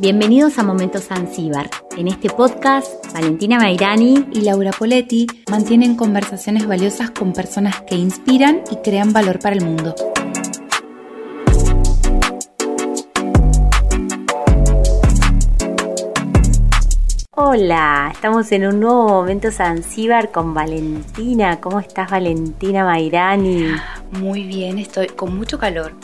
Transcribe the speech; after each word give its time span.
Bienvenidos 0.00 0.58
a 0.58 0.62
Momentos 0.62 1.06
Zanzíbar. 1.08 1.68
En 1.96 2.06
este 2.06 2.30
podcast, 2.30 2.86
Valentina 3.12 3.58
Mairani 3.58 4.26
y 4.32 4.42
Laura 4.42 4.70
Poletti 4.70 5.26
mantienen 5.50 5.96
conversaciones 5.96 6.68
valiosas 6.68 7.10
con 7.10 7.32
personas 7.32 7.82
que 7.82 7.96
inspiran 7.96 8.62
y 8.70 8.76
crean 8.76 9.12
valor 9.12 9.40
para 9.40 9.56
el 9.56 9.64
mundo. 9.64 9.96
Hola, 17.50 18.10
estamos 18.12 18.52
en 18.52 18.66
un 18.66 18.80
nuevo 18.80 19.08
Momento 19.08 19.50
Zanzíbar 19.50 20.30
con 20.30 20.52
Valentina. 20.52 21.58
¿Cómo 21.62 21.80
estás, 21.80 22.10
Valentina 22.10 22.84
Mairani? 22.84 23.74
Muy 24.20 24.42
bien, 24.42 24.78
estoy 24.78 25.06
con 25.06 25.34
mucho 25.34 25.58
calor. 25.58 25.94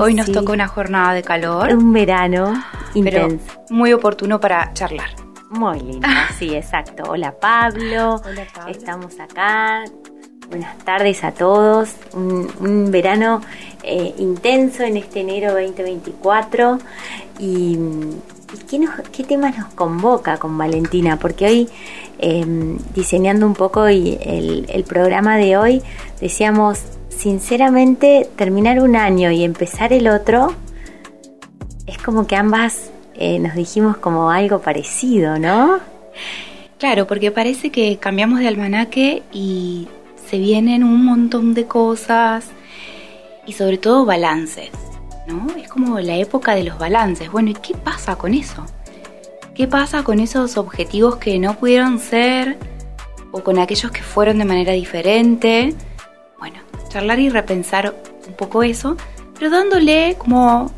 hoy 0.00 0.14
nos 0.14 0.32
toca 0.32 0.52
una 0.52 0.66
jornada 0.66 1.14
de 1.14 1.22
calor. 1.22 1.72
Un 1.72 1.92
verano 1.92 2.60
intenso. 2.94 3.62
muy 3.70 3.92
oportuno 3.92 4.40
para 4.40 4.72
charlar. 4.72 5.10
Muy 5.50 5.78
lindo, 5.78 6.08
sí, 6.36 6.52
exacto. 6.52 7.04
Hola 7.06 7.32
Pablo. 7.38 8.16
Hola 8.16 8.44
Pablo. 8.52 8.72
Estamos 8.72 9.20
acá. 9.20 9.84
Buenas 10.52 10.76
tardes 10.78 11.24
a 11.24 11.32
todos. 11.32 11.94
Un, 12.12 12.90
verano 12.90 13.40
eh, 13.82 14.14
intenso 14.18 14.82
en 14.82 14.96
este 14.96 15.20
enero 15.20 15.52
2024. 15.52 16.78
Y, 17.38 17.78
qué, 18.68 18.86
qué 19.12 19.24
temas 19.24 19.56
nos 19.58 19.74
convoca 19.74 20.38
con 20.38 20.56
Valentina? 20.56 21.18
Porque 21.18 21.46
hoy, 21.46 21.68
em, 22.18 22.78
diseñando 22.94 23.46
un 23.46 23.54
poco 23.54 23.88
y 23.88 24.18
el, 24.20 24.66
el 24.68 24.84
programa 24.84 25.36
de 25.36 25.56
hoy, 25.56 25.82
decíamos 26.20 26.80
sinceramente 27.08 28.28
terminar 28.36 28.80
un 28.80 28.96
año 28.96 29.30
y 29.30 29.44
empezar 29.44 29.92
el 29.92 30.08
otro 30.08 30.54
es 31.86 31.98
como 31.98 32.26
que 32.26 32.36
ambas 32.36 32.90
eh, 33.14 33.38
nos 33.38 33.54
dijimos 33.54 33.96
como 33.96 34.30
algo 34.30 34.60
parecido, 34.60 35.38
¿no? 35.38 35.78
Claro, 36.78 37.06
porque 37.06 37.30
parece 37.30 37.70
que 37.70 37.98
cambiamos 37.98 38.40
de 38.40 38.48
almanaque 38.48 39.22
y 39.32 39.88
se 40.28 40.38
vienen 40.38 40.82
un 40.82 41.04
montón 41.04 41.54
de 41.54 41.66
cosas 41.66 42.46
y 43.46 43.52
sobre 43.52 43.78
todo 43.78 44.04
balances, 44.04 44.70
¿no? 45.26 45.46
Es 45.56 45.68
como 45.68 45.98
la 46.00 46.16
época 46.16 46.54
de 46.54 46.64
los 46.64 46.78
balances. 46.78 47.30
Bueno, 47.30 47.50
¿y 47.50 47.54
qué 47.54 47.74
pasa 47.74 48.16
con 48.16 48.34
eso? 48.34 48.64
¿Qué 49.54 49.68
pasa 49.68 50.02
con 50.02 50.20
esos 50.20 50.56
objetivos 50.56 51.16
que 51.16 51.38
no 51.38 51.54
pudieron 51.58 51.98
ser 51.98 52.58
o 53.30 53.42
con 53.42 53.58
aquellos 53.58 53.90
que 53.90 54.02
fueron 54.02 54.38
de 54.38 54.44
manera 54.44 54.72
diferente? 54.72 55.74
charlar 56.92 57.18
y 57.20 57.30
repensar 57.30 57.94
un 58.28 58.34
poco 58.34 58.62
eso, 58.62 58.96
pero 59.38 59.50
dándole 59.50 60.16
como 60.18 60.70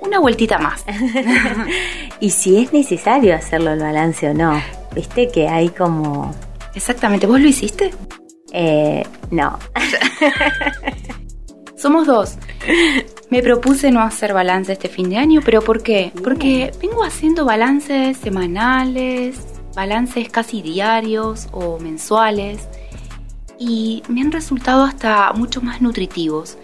una 0.00 0.18
vueltita 0.18 0.58
más. 0.58 0.84
y 2.20 2.30
si 2.30 2.62
es 2.62 2.72
necesario 2.72 3.34
hacerlo 3.34 3.72
el 3.72 3.80
balance 3.80 4.28
o 4.28 4.34
no, 4.34 4.60
viste 4.94 5.30
que 5.30 5.48
hay 5.48 5.68
como... 5.68 6.34
Exactamente, 6.74 7.26
¿vos 7.26 7.40
lo 7.40 7.46
hiciste? 7.46 7.92
Eh, 8.52 9.06
no. 9.30 9.58
Somos 11.84 12.06
dos. 12.06 12.38
Me 13.28 13.42
propuse 13.42 13.90
no 13.90 14.00
hacer 14.00 14.32
balance 14.32 14.72
este 14.72 14.88
fin 14.88 15.10
de 15.10 15.18
año, 15.18 15.42
pero 15.44 15.60
¿por 15.60 15.82
qué? 15.82 16.12
Porque 16.24 16.72
vengo 16.80 17.04
haciendo 17.04 17.44
balances 17.44 18.16
semanales, 18.16 19.36
balances 19.74 20.30
casi 20.30 20.62
diarios 20.62 21.46
o 21.52 21.78
mensuales 21.78 22.66
y 23.58 24.02
me 24.08 24.22
han 24.22 24.32
resultado 24.32 24.82
hasta 24.82 25.30
mucho 25.34 25.60
más 25.60 25.82
nutritivos 25.82 26.56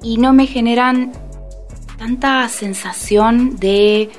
y 0.00 0.18
no 0.18 0.32
me 0.32 0.46
generan 0.46 1.10
tanta 1.98 2.48
sensación 2.48 3.56
de, 3.56 4.10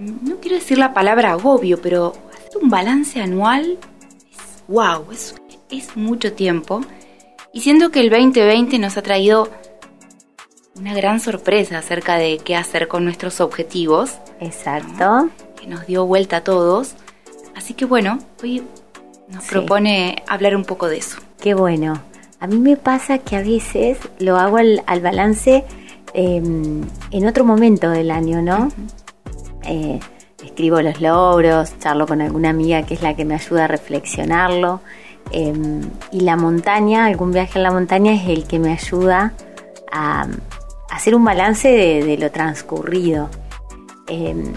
no 0.00 0.40
quiero 0.40 0.56
decir 0.56 0.76
la 0.76 0.92
palabra 0.92 1.34
agobio, 1.34 1.80
pero 1.80 2.14
hacer 2.32 2.60
un 2.60 2.68
balance 2.68 3.20
anual 3.20 3.78
es 4.28 4.64
wow, 4.66 5.06
es, 5.12 5.36
es 5.70 5.96
mucho 5.96 6.32
tiempo. 6.32 6.80
Y 7.52 7.60
siento 7.60 7.90
que 7.90 8.00
el 8.00 8.08
2020 8.08 8.78
nos 8.78 8.96
ha 8.96 9.02
traído 9.02 9.50
una 10.74 10.94
gran 10.94 11.20
sorpresa 11.20 11.78
acerca 11.78 12.16
de 12.16 12.38
qué 12.38 12.56
hacer 12.56 12.88
con 12.88 13.04
nuestros 13.04 13.40
objetivos. 13.40 14.18
Exacto. 14.40 15.28
Que 15.60 15.66
nos 15.66 15.86
dio 15.86 16.06
vuelta 16.06 16.38
a 16.38 16.44
todos. 16.44 16.94
Así 17.54 17.74
que 17.74 17.84
bueno, 17.84 18.18
hoy 18.42 18.62
nos 19.28 19.44
propone 19.44 20.22
hablar 20.26 20.56
un 20.56 20.64
poco 20.64 20.88
de 20.88 20.96
eso. 20.98 21.18
Qué 21.40 21.52
bueno. 21.52 22.00
A 22.40 22.46
mí 22.46 22.58
me 22.58 22.76
pasa 22.76 23.18
que 23.18 23.36
a 23.36 23.42
veces 23.42 23.98
lo 24.18 24.36
hago 24.38 24.56
al, 24.56 25.00
balance 25.02 25.64
em, 26.14 26.82
en 27.10 27.26
otro 27.28 27.44
momento 27.44 27.90
del 27.90 28.10
año, 28.10 28.40
¿no? 28.40 28.68
Eh, 29.64 30.00
escribo 30.42 30.80
los 30.80 31.00
logros, 31.00 31.78
charlo 31.78 32.06
con 32.06 32.20
alguna 32.20 32.50
amiga 32.50 32.82
que 32.82 32.94
es 32.94 33.02
la 33.02 33.14
que 33.14 33.24
me 33.24 33.34
ayuda 33.34 33.66
a 33.66 33.68
reflexionarlo. 33.68 34.80
Em, 35.30 35.82
y 36.10 36.20
la 36.20 36.36
montaña, 36.36 37.06
algún 37.06 37.32
viaje 37.32 37.58
en 37.58 37.62
la 37.62 37.70
montaña 37.70 38.12
es 38.12 38.28
el 38.28 38.44
que 38.44 38.58
me 38.58 38.72
ayuda 38.72 39.32
a, 39.90 40.26
hacer 40.90 41.14
un 41.14 41.24
balance 41.24 41.68
de, 41.68 42.18
lo 42.18 42.30
transcurrido. 42.30 43.30
Em, 44.08 44.52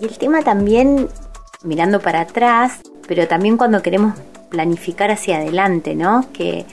y 0.00 0.04
el 0.04 0.18
tema 0.18 0.42
también, 0.42 1.08
mirando 1.62 2.00
para 2.00 2.22
atrás, 2.22 2.80
pero 3.06 3.28
también 3.28 3.56
cuando 3.56 3.82
queremos 3.82 4.14
planificar 4.48 5.10
hacia 5.10 5.36
adelante, 5.36 5.94
¿no? 5.94 6.26
Que, 6.32 6.64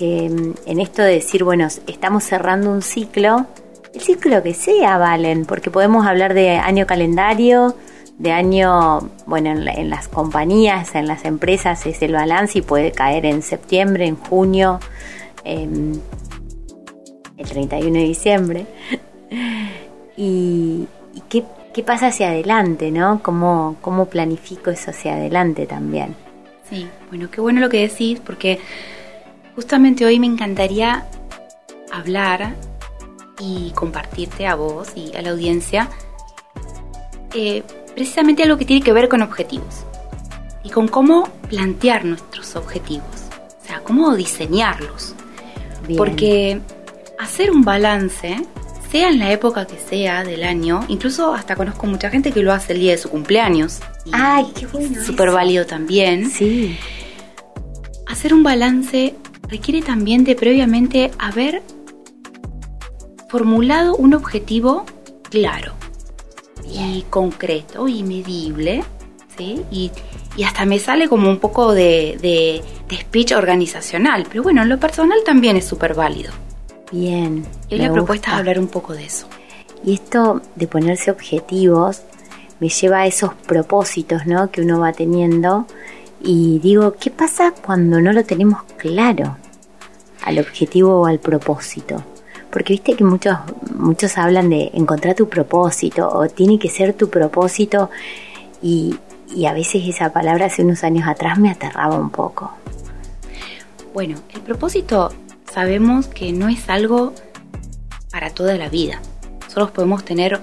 mm, 0.00 0.52
en 0.66 0.80
esto 0.80 1.02
de 1.02 1.14
decir, 1.14 1.44
bueno, 1.44 1.68
estamos 1.86 2.24
cerrando 2.24 2.70
un 2.70 2.82
ciclo, 2.82 3.46
el 3.94 4.00
ciclo 4.00 4.42
que 4.42 4.54
sea, 4.54 4.98
Valen, 4.98 5.44
porque 5.44 5.70
podemos 5.70 6.06
hablar 6.06 6.34
de 6.34 6.56
año 6.56 6.86
calendario, 6.86 7.76
de 8.22 8.30
año, 8.30 9.10
bueno, 9.26 9.50
en, 9.50 9.90
las 9.90 10.06
compañías, 10.06 10.94
en 10.94 11.08
las 11.08 11.24
empresas 11.24 11.84
es 11.86 12.00
el 12.02 12.12
balance 12.12 12.58
y 12.58 12.62
puede 12.62 12.92
caer 12.92 13.26
en 13.26 13.42
septiembre, 13.42 14.06
en 14.06 14.14
junio, 14.14 14.78
el 15.44 16.00
31 17.36 17.98
de 17.98 18.04
diciembre. 18.04 18.66
y, 20.16 20.86
qué, 21.28 21.42
qué, 21.74 21.82
pasa 21.82 22.06
hacia 22.06 22.28
adelante, 22.28 22.92
¿no? 22.92 23.20
¿Cómo, 23.24 23.74
¿Cómo 23.80 24.06
planifico 24.06 24.70
eso 24.70 24.92
hacia 24.92 25.14
adelante 25.14 25.66
también? 25.66 26.14
Sí, 26.70 26.86
bueno, 27.08 27.28
qué 27.28 27.40
bueno 27.40 27.60
lo 27.60 27.68
que 27.68 27.88
decís, 27.88 28.20
porque 28.20 28.60
justamente 29.56 30.06
hoy 30.06 30.20
me 30.20 30.28
encantaría 30.28 31.08
hablar 31.90 32.54
y 33.40 33.72
compartirte 33.74 34.46
a 34.46 34.54
vos 34.54 34.92
y 34.94 35.12
a 35.16 35.22
la 35.22 35.30
audiencia 35.30 35.88
eh, 37.34 37.64
precisamente 37.94 38.42
algo 38.42 38.56
que 38.56 38.64
tiene 38.64 38.82
que 38.82 38.92
ver 38.92 39.08
con 39.08 39.22
objetivos 39.22 39.84
y 40.64 40.70
con 40.70 40.88
cómo 40.88 41.28
plantear 41.48 42.04
nuestros 42.04 42.56
objetivos, 42.56 43.06
o 43.62 43.66
sea, 43.66 43.80
cómo 43.80 44.14
diseñarlos. 44.14 45.14
Porque 45.96 46.60
hacer 47.18 47.50
un 47.50 47.62
balance 47.62 48.36
sea 48.90 49.08
en 49.08 49.18
la 49.18 49.32
época 49.32 49.66
que 49.66 49.78
sea 49.78 50.22
del 50.22 50.44
año, 50.44 50.84
incluso 50.88 51.34
hasta 51.34 51.56
conozco 51.56 51.86
mucha 51.86 52.10
gente 52.10 52.30
que 52.30 52.42
lo 52.42 52.52
hace 52.52 52.74
el 52.74 52.80
día 52.80 52.92
de 52.92 52.98
su 52.98 53.08
cumpleaños. 53.08 53.80
Ay, 54.12 54.46
qué 54.54 54.66
bueno. 54.66 55.02
Súper 55.02 55.30
válido 55.30 55.66
también. 55.66 56.30
Sí. 56.30 56.78
Hacer 58.06 58.32
un 58.34 58.42
balance 58.42 59.14
requiere 59.48 59.82
también 59.82 60.24
de 60.24 60.36
previamente 60.36 61.10
haber 61.18 61.62
formulado 63.28 63.96
un 63.96 64.14
objetivo 64.14 64.84
claro 65.30 65.74
y 66.72 67.04
concreto 67.08 67.88
y 67.88 68.02
medible, 68.02 68.84
¿sí? 69.36 69.62
Y, 69.70 69.90
hasta 70.44 70.64
me 70.64 70.78
sale 70.78 71.08
como 71.08 71.28
un 71.28 71.38
poco 71.38 71.72
de, 71.72 72.18
de, 72.20 72.62
de 72.88 72.96
speech 72.96 73.32
organizacional, 73.32 74.24
pero 74.28 74.42
bueno, 74.42 74.62
en 74.62 74.70
lo 74.70 74.80
personal 74.80 75.18
también 75.26 75.56
es 75.56 75.66
súper 75.66 75.94
válido. 75.94 76.32
Bien. 76.90 77.44
Y 77.68 77.76
la 77.76 77.92
propuesta 77.92 78.32
es 78.32 78.36
hablar 78.38 78.58
un 78.58 78.68
poco 78.68 78.94
de 78.94 79.04
eso. 79.04 79.26
Y 79.84 79.94
esto 79.94 80.42
de 80.54 80.66
ponerse 80.66 81.10
objetivos 81.10 82.02
me 82.60 82.68
lleva 82.68 83.00
a 83.00 83.06
esos 83.06 83.34
propósitos, 83.34 84.26
¿no? 84.26 84.50
Que 84.50 84.60
uno 84.60 84.78
va 84.78 84.92
teniendo. 84.92 85.66
Y 86.22 86.60
digo, 86.60 86.94
¿qué 87.00 87.10
pasa 87.10 87.52
cuando 87.52 88.00
no 88.00 88.12
lo 88.12 88.24
tenemos 88.24 88.62
claro 88.76 89.36
al 90.24 90.38
objetivo 90.38 91.00
o 91.00 91.06
al 91.06 91.18
propósito? 91.18 92.04
Porque 92.52 92.74
viste 92.74 92.94
que 92.94 93.02
muchos, 93.02 93.38
muchos 93.74 94.18
hablan 94.18 94.50
de 94.50 94.70
encontrar 94.74 95.16
tu 95.16 95.28
propósito 95.28 96.08
o 96.08 96.28
tiene 96.28 96.58
que 96.58 96.68
ser 96.68 96.92
tu 96.92 97.08
propósito 97.08 97.90
y, 98.62 98.94
y 99.34 99.46
a 99.46 99.54
veces 99.54 99.82
esa 99.88 100.12
palabra 100.12 100.46
hace 100.46 100.62
unos 100.62 100.84
años 100.84 101.08
atrás 101.08 101.38
me 101.38 101.50
aterraba 101.50 101.96
un 101.96 102.10
poco. 102.10 102.52
Bueno, 103.94 104.18
el 104.34 104.40
propósito 104.42 105.10
sabemos 105.50 106.06
que 106.06 106.32
no 106.32 106.48
es 106.48 106.68
algo 106.68 107.12
para 108.10 108.30
toda 108.30 108.56
la 108.56 108.68
vida. 108.68 109.00
Solo 109.48 109.72
podemos 109.72 110.04
tener 110.04 110.40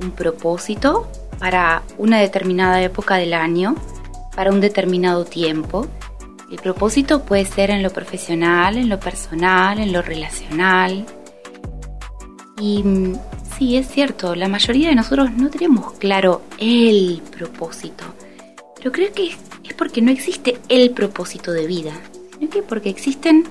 un 0.00 0.10
propósito 0.10 1.08
para 1.38 1.82
una 1.98 2.18
determinada 2.20 2.82
época 2.82 3.16
del 3.16 3.34
año, 3.34 3.76
para 4.34 4.50
un 4.50 4.60
determinado 4.60 5.24
tiempo. 5.24 5.86
El 6.50 6.58
propósito 6.58 7.22
puede 7.22 7.44
ser 7.44 7.70
en 7.70 7.82
lo 7.82 7.90
profesional, 7.90 8.76
en 8.76 8.88
lo 8.88 9.00
personal, 9.00 9.78
en 9.78 9.92
lo 9.92 10.02
relacional. 10.02 11.06
Y 12.62 12.84
mm, 12.84 13.18
sí, 13.58 13.76
es 13.76 13.88
cierto, 13.88 14.36
la 14.36 14.46
mayoría 14.46 14.88
de 14.88 14.94
nosotros 14.94 15.32
no 15.32 15.50
tenemos 15.50 15.94
claro 15.94 16.42
el 16.58 17.20
propósito. 17.36 18.04
Pero 18.76 18.92
creo 18.92 19.12
que 19.12 19.30
es 19.64 19.74
porque 19.76 20.00
no 20.00 20.12
existe 20.12 20.60
el 20.68 20.90
propósito 20.90 21.50
de 21.50 21.66
vida, 21.66 21.92
sino 22.38 22.48
que 22.50 22.62
porque 22.62 22.88
existen 22.88 23.48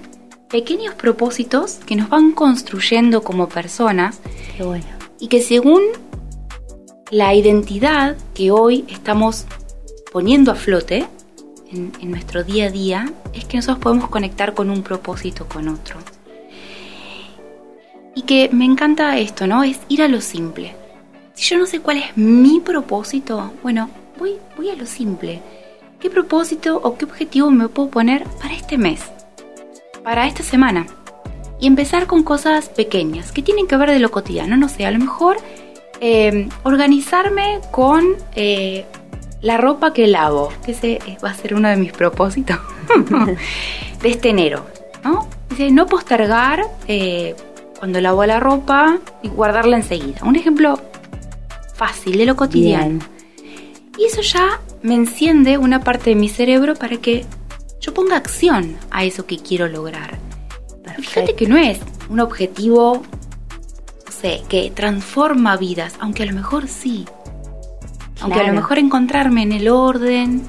pequeños 0.50 0.96
propósitos 0.96 1.80
que 1.86 1.98
nos 1.98 2.08
van 2.08 2.32
construyendo 2.32 3.22
como 3.22 3.50
personas. 3.50 4.22
Qué 4.56 4.64
bueno. 4.64 4.86
Y 5.20 5.28
que 5.28 5.42
según 5.42 5.82
la 7.10 7.36
identidad 7.36 8.16
que 8.34 8.52
hoy 8.52 8.86
estamos 8.88 9.46
poniendo 10.14 10.54
a 10.54 10.56
flote 10.56 11.06
en, 11.70 11.92
en 12.00 12.12
nuestro 12.12 12.46
día 12.46 12.68
a 12.68 12.72
día, 12.72 13.14
es 13.34 13.44
que 13.44 13.58
nosotros 13.58 13.84
podemos 13.84 14.10
conectar 14.10 14.54
con 14.54 14.70
un 14.70 14.84
propósito 14.84 15.50
con 15.50 15.68
otro. 15.68 15.98
Y 18.14 18.24
que 18.24 18.50
me 18.52 18.66
encanta 18.66 19.18
esto, 19.18 19.48
¿no? 19.48 19.64
Es 19.64 19.80
ir 19.88 20.02
a 20.02 20.08
lo 20.08 20.22
simple. 20.22 20.76
Si 21.34 21.46
yo 21.46 21.58
no 21.58 21.66
sé 21.66 21.80
cuál 21.80 21.98
es 21.98 22.18
mi 22.18 22.60
propósito, 22.60 23.54
bueno, 23.64 23.90
voy, 24.20 24.36
voy 24.58 24.70
a 24.70 24.76
lo 24.76 24.86
simple. 24.86 25.42
¿Qué 26.00 26.10
propósito 26.10 26.80
o 26.84 26.98
qué 26.98 27.06
objetivo 27.06 27.52
me 27.52 27.70
puedo 27.70 27.90
poner 27.90 28.24
para 28.42 28.54
este 28.54 28.78
mes? 28.78 29.02
Para 30.04 30.28
esta 30.28 30.44
semana. 30.44 30.88
Y 31.60 31.68
empezar 31.68 32.08
con 32.08 32.24
cosas 32.24 32.70
pequeñas 32.70 33.32
que 33.32 33.44
tienen 33.44 33.68
que 33.68 33.78
ver 33.78 33.92
de 33.92 34.00
lo 34.00 34.12
cotidiano. 34.12 34.58
No 34.58 34.68
sé, 34.68 34.86
a 34.86 34.92
lo 34.92 35.00
mejor 35.00 35.38
eh, 36.02 36.50
organizarme 36.64 37.60
con 37.70 38.16
eh, 38.36 38.86
la 39.42 39.58
ropa 39.58 39.94
que 39.94 40.08
lavo, 40.08 40.52
que 40.66 40.72
ese 40.72 41.00
va 41.24 41.30
a 41.30 41.34
ser 41.36 41.54
uno 41.54 41.70
de 41.70 41.78
mis 41.78 41.92
propósitos 41.92 42.58
de 44.02 44.10
este 44.10 44.30
enero. 44.30 44.66
¿no? 45.04 45.28
No 45.72 45.86
postergar 45.86 46.64
eh, 46.88 47.36
cuando 47.82 48.00
lavo 48.00 48.24
la 48.28 48.40
ropa 48.40 49.00
y 49.24 49.30
guardarla 49.30 49.76
enseguida. 49.76 50.20
Un 50.24 50.36
ejemplo 50.36 50.80
fácil 51.74 52.16
de 52.16 52.28
lo 52.28 52.36
cotidiano. 52.36 53.00
Y 53.98 54.06
eso 54.06 54.22
ya 54.22 54.62
me 54.84 54.94
enciende 54.94 55.58
una 55.58 55.80
parte 55.80 56.12
de 56.12 56.16
mi 56.16 56.30
cerebro 56.30 56.76
para 56.76 56.98
que 56.98 57.26
yo 57.80 57.92
ponga 57.92 58.18
acción 58.18 58.78
a 58.92 59.04
eso 59.04 59.26
que 59.26 59.40
quiero 59.40 59.68
lograr. 59.68 60.20
Fíjate 61.00 61.34
que 61.34 61.48
no 61.48 61.58
es 61.58 61.80
un 62.08 62.20
objetivo, 62.20 63.02
no 64.06 64.12
sé, 64.12 64.44
que 64.48 64.70
transforma 64.70 65.58
vidas, 65.58 65.96
aunque 66.00 66.22
a 66.22 66.28
lo 66.28 66.34
mejor 66.34 66.68
sí. 66.68 67.06
Aunque 68.20 68.42
a 68.42 68.44
lo 68.46 68.54
mejor 68.54 68.78
encontrarme 68.78 69.42
en 69.42 69.54
el 69.54 69.68
orden 69.68 70.44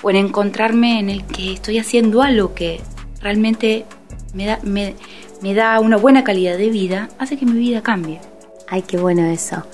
o 0.00 0.10
en 0.10 0.16
encontrarme 0.16 1.00
en 1.00 1.10
el 1.10 1.24
que 1.24 1.54
estoy 1.54 1.78
haciendo 1.78 2.22
algo 2.22 2.54
que 2.54 2.80
realmente 3.20 3.84
me 4.32 4.46
da, 4.46 4.60
me, 4.62 4.94
me 5.40 5.54
da 5.54 5.80
una 5.80 5.96
buena 5.96 6.24
calidad 6.24 6.56
de 6.58 6.70
vida, 6.70 7.08
hace 7.18 7.36
que 7.36 7.46
mi 7.46 7.58
vida 7.58 7.82
cambie. 7.82 8.20
Ay, 8.68 8.82
qué 8.82 8.98
bueno 8.98 9.24
eso, 9.26 9.64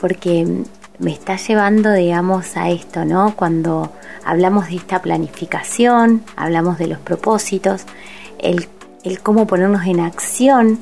porque 0.00 0.64
me 0.98 1.12
está 1.12 1.36
llevando, 1.36 1.92
digamos, 1.92 2.56
a 2.56 2.70
esto, 2.70 3.04
¿no? 3.04 3.34
Cuando 3.36 3.92
hablamos 4.24 4.68
de 4.68 4.76
esta 4.76 5.02
planificación, 5.02 6.22
hablamos 6.36 6.78
de 6.78 6.88
los 6.88 6.98
propósitos, 6.98 7.84
el, 8.38 8.68
el 9.04 9.20
cómo 9.20 9.46
ponernos 9.46 9.86
en 9.86 10.00
acción 10.00 10.78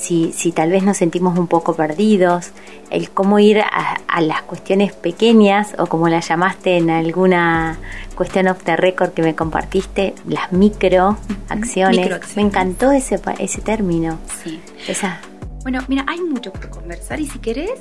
si, 0.00 0.32
si, 0.32 0.50
tal 0.50 0.70
vez 0.70 0.82
nos 0.82 0.96
sentimos 0.96 1.38
un 1.38 1.46
poco 1.46 1.74
perdidos, 1.74 2.52
el 2.90 3.10
cómo 3.10 3.38
ir 3.38 3.60
a, 3.60 4.00
a, 4.08 4.20
las 4.22 4.42
cuestiones 4.42 4.94
pequeñas 4.94 5.74
o 5.78 5.86
como 5.86 6.08
la 6.08 6.20
llamaste 6.20 6.78
en 6.78 6.88
alguna 6.88 7.78
cuestión 8.14 8.48
off 8.48 8.62
the 8.64 8.76
record 8.76 9.10
que 9.10 9.22
me 9.22 9.34
compartiste, 9.34 10.14
las 10.26 10.52
micro 10.52 11.18
acciones. 11.50 12.34
Me 12.34 12.42
encantó 12.42 12.92
ese, 12.92 13.20
ese 13.38 13.60
término. 13.60 14.18
Sí. 14.42 14.58
Esa. 14.88 15.20
Bueno, 15.62 15.80
mira, 15.88 16.06
hay 16.08 16.20
mucho 16.20 16.50
por 16.50 16.70
conversar 16.70 17.20
y 17.20 17.26
si 17.26 17.38
querés, 17.38 17.80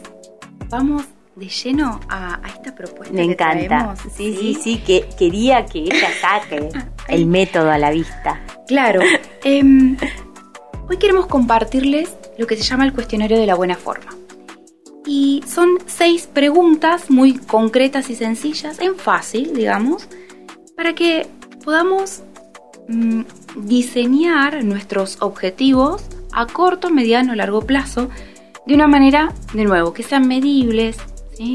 vamos 0.69 1.05
de 1.37 1.47
lleno 1.47 2.01
a, 2.09 2.45
a 2.45 2.49
esta 2.49 2.75
propuesta. 2.75 3.13
Me 3.13 3.25
que 3.25 3.31
encanta. 3.31 3.67
traemos, 3.67 3.99
sí, 4.13 4.35
sí, 4.37 4.57
sí, 4.61 4.77
que 4.79 5.07
quería 5.17 5.65
que 5.65 5.79
ella 5.79 6.09
saque 6.19 6.69
el 7.07 7.25
método 7.27 7.71
a 7.71 7.77
la 7.77 7.91
vista. 7.91 8.41
Claro. 8.67 8.99
eh, 9.45 9.63
Hoy 10.89 10.97
queremos 10.97 11.27
compartirles 11.27 12.17
lo 12.39 12.47
que 12.47 12.57
se 12.57 12.63
llama 12.63 12.83
el 12.83 12.93
cuestionario 12.93 13.37
de 13.37 13.45
la 13.45 13.53
buena 13.53 13.75
forma. 13.75 14.11
Y 15.05 15.43
son 15.47 15.77
seis 15.85 16.25
preguntas 16.25 17.11
muy 17.11 17.37
concretas 17.37 18.09
y 18.09 18.15
sencillas, 18.15 18.79
en 18.79 18.95
fácil, 18.95 19.53
digamos, 19.53 20.07
para 20.75 20.95
que 20.95 21.27
podamos 21.63 22.23
mmm, 22.87 23.21
diseñar 23.55 24.63
nuestros 24.63 25.21
objetivos 25.21 26.01
a 26.31 26.47
corto, 26.47 26.89
mediano 26.89 27.33
o 27.33 27.35
largo 27.35 27.61
plazo 27.61 28.09
de 28.65 28.73
una 28.73 28.87
manera, 28.87 29.31
de 29.53 29.65
nuevo, 29.65 29.93
que 29.93 30.01
sean 30.01 30.27
medibles, 30.27 30.97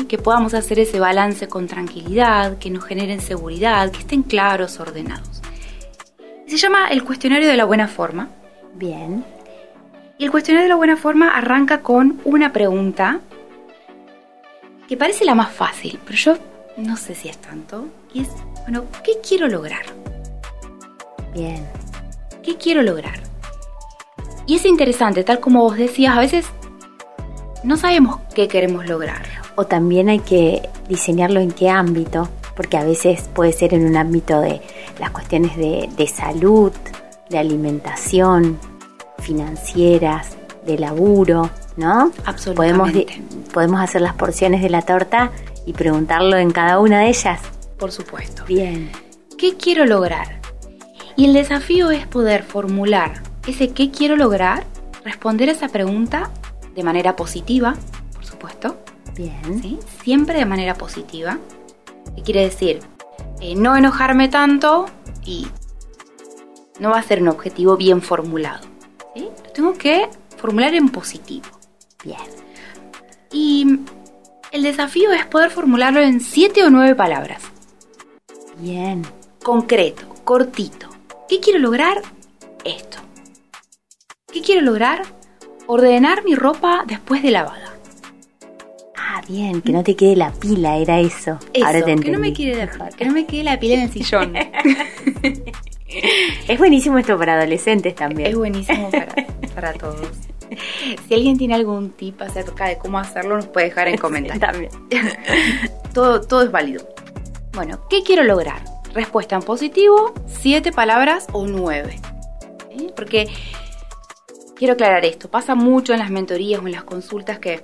que 0.09 0.17
podamos 0.17 0.55
hacer 0.55 0.79
ese 0.79 1.01
balance 1.01 1.49
con 1.49 1.67
tranquilidad, 1.67 2.59
que 2.59 2.71
nos 2.71 2.85
generen 2.85 3.21
seguridad, 3.21 3.91
que 3.91 3.99
estén 3.99 4.23
claros, 4.23 4.79
ordenados. 4.79 5.43
Se 6.47 6.57
llama 6.57 6.87
el 6.89 7.03
cuestionario 7.03 7.49
de 7.49 7.57
la 7.57 7.65
buena 7.65 7.89
forma 7.89 8.31
Bien. 8.75 9.25
Y 10.19 10.25
el 10.25 10.31
cuestionario 10.31 10.65
de 10.65 10.69
la 10.69 10.77
buena 10.77 10.97
forma 10.97 11.31
arranca 11.31 11.81
con 11.81 12.21
una 12.25 12.53
pregunta 12.53 13.21
que 14.89 14.97
parece 14.97 15.25
la 15.25 15.35
más 15.35 15.53
fácil, 15.53 15.99
pero 16.05 16.17
yo 16.17 16.39
no 16.77 16.97
sé 16.97 17.15
si 17.15 17.29
es 17.29 17.39
tanto. 17.39 17.87
Y 18.13 18.23
es, 18.23 18.29
bueno, 18.63 18.85
¿qué 19.03 19.13
quiero 19.27 19.49
lograr? 19.49 19.85
Bien. 21.33 21.67
¿Qué 22.43 22.57
quiero 22.57 22.83
lograr? 22.83 23.21
Y 24.47 24.57
es 24.57 24.67
interesante, 24.67 25.25
tal 25.25 25.41
como 25.41 25.63
vos 25.63 25.77
decías, 25.77 26.17
a 26.17 26.21
veces 26.21 26.47
no 27.63 27.77
sabemos 27.77 28.21
qué 28.35 28.47
queremos 28.47 28.87
lograr. 28.87 29.23
O 29.57 29.67
también 29.67 30.09
hay 30.09 30.19
que 30.19 30.69
diseñarlo 30.89 31.41
en 31.41 31.51
qué 31.51 31.71
ámbito, 31.71 32.29
porque 32.55 32.77
a 32.77 32.85
veces 32.85 33.29
puede 33.35 33.53
ser 33.53 33.73
en 33.73 33.87
un 33.87 33.97
ámbito 33.97 34.41
de 34.41 34.61
las 34.99 35.11
cuestiones 35.11 35.57
de, 35.57 35.89
de 35.97 36.07
salud, 36.07 36.73
de 37.35 37.41
alimentación, 37.41 38.61
financieras, 39.19 40.37
de 40.65 40.79
laburo, 40.79 41.51
¿no? 41.77 42.13
Podemos, 42.55 42.93
podemos 43.53 43.81
hacer 43.81 44.03
las 44.03 44.15
porciones 44.15 44.63
de 44.63 44.71
la 44.71 44.83
torta 44.83 45.33
y 45.67 45.73
preguntarlo 45.73 46.37
en 46.37 46.53
cada 46.53 46.79
una 46.79 47.01
de 47.01 47.09
ellas. 47.09 47.41
Por 47.77 47.91
supuesto. 47.91 48.45
Bien. 48.47 48.89
¿Qué 49.37 49.57
quiero 49.57 49.85
lograr? 49.85 50.41
Y 51.17 51.25
el 51.25 51.33
desafío 51.33 51.91
es 51.91 52.07
poder 52.07 52.45
formular 52.45 53.21
ese 53.49 53.71
qué 53.71 53.91
quiero 53.91 54.15
lograr, 54.15 54.63
responder 55.05 55.49
a 55.49 55.53
esa 55.53 55.69
pregunta 55.69 56.31
de 56.77 56.85
manera 56.85 57.17
positiva, 57.17 57.75
por 58.15 58.25
supuesto. 58.25 58.77
Bien. 59.17 59.61
¿sí? 59.61 59.81
Siempre 60.05 60.39
de 60.39 60.47
manera 60.47 60.75
positiva. 60.75 61.39
¿Qué 62.15 62.23
quiere 62.23 62.43
decir? 62.43 62.79
Eh, 63.41 63.57
no 63.57 63.77
enojarme 63.77 64.29
tanto 64.29 64.87
y 65.25 65.49
no 66.79 66.91
va 66.91 66.99
a 66.99 67.03
ser 67.03 67.23
un 67.23 67.29
objetivo 67.29 67.77
bien 67.77 68.03
formulado. 68.03 68.67
¿sí? 69.15 69.29
Lo 69.45 69.53
tengo 69.53 69.75
que 69.75 70.09
formular 70.37 70.75
en 70.75 70.89
positivo. 70.89 71.47
Bien. 72.05 72.19
Y 73.33 73.79
el 74.53 74.63
desafío 74.63 75.13
es 75.13 75.27
poder 75.27 75.51
formularlo 75.51 76.01
en 76.01 76.21
siete 76.21 76.65
o 76.65 76.71
nueve 76.71 76.95
palabras. 76.95 77.43
Bien. 78.59 79.03
Concreto, 79.43 80.07
cortito. 80.25 80.89
¿Qué 81.29 81.41
quiero 81.41 81.59
lograr? 81.59 82.03
Esto. 82.65 82.99
¿Qué 84.33 84.43
quiero 84.43 84.63
lograr? 84.63 85.03
Ordenar 85.67 86.25
mi 86.25 86.35
ropa 86.35 86.85
después 86.87 87.23
de 87.23 87.31
lavada. 87.31 87.75
Ah, 88.97 89.23
bien, 89.29 89.63
que 89.63 89.73
no 89.73 89.83
te 89.83 89.97
quede 89.97 90.17
la 90.17 90.33
pila, 90.33 90.77
era 90.77 91.01
eso. 91.01 91.39
Eso, 91.53 91.67
Ahora 91.67 91.79
te 91.81 91.85
que 91.87 91.93
entendí. 91.93 92.11
no 92.11 92.19
me 92.19 92.33
quede 92.33 92.57
la, 92.57 92.89
que 92.91 93.05
no 93.05 93.13
me 93.13 93.27
quede 93.27 93.45
la 93.45 93.59
pila 93.59 93.75
en 93.75 93.81
el 93.81 93.91
sillón. 93.91 94.35
Es 95.87 96.59
buenísimo 96.59 96.99
esto 96.99 97.19
para 97.19 97.35
adolescentes 97.35 97.95
también. 97.95 98.31
Es 98.31 98.37
buenísimo 98.37 98.91
para, 98.91 99.15
para 99.55 99.73
todos. 99.75 100.09
Si 101.09 101.15
alguien 101.15 101.39
tiene 101.39 101.55
algún 101.55 101.91
tip 101.91 102.21
acerca 102.23 102.67
de 102.67 102.79
cómo 102.79 102.99
hacerlo, 102.99 103.37
nos 103.37 103.47
puede 103.47 103.67
dejar 103.67 103.89
en 103.89 103.99
comentarios. 103.99 104.41
También. 104.41 104.71
todo, 105.95 106.21
todo 106.21 106.43
es 106.43 106.51
válido. 106.51 106.87
Bueno, 107.53 107.81
¿qué 107.89 108.03
quiero 108.03 108.25
lograr? 108.25 108.63
Respuesta 108.93 109.37
en 109.37 109.43
positivo, 109.43 110.13
siete 110.27 110.73
palabras 110.73 111.27
o 111.33 111.47
nueve. 111.47 112.01
¿Sí? 112.77 112.91
Porque 112.95 113.29
quiero 114.57 114.75
aclarar 114.75 115.05
esto. 115.05 115.31
Pasa 115.31 115.55
mucho 115.55 115.93
en 115.93 116.01
las 116.01 116.11
mentorías 116.11 116.63
o 116.63 116.67
en 116.67 116.73
las 116.73 116.85
consultas 116.85 117.39
que 117.39 117.63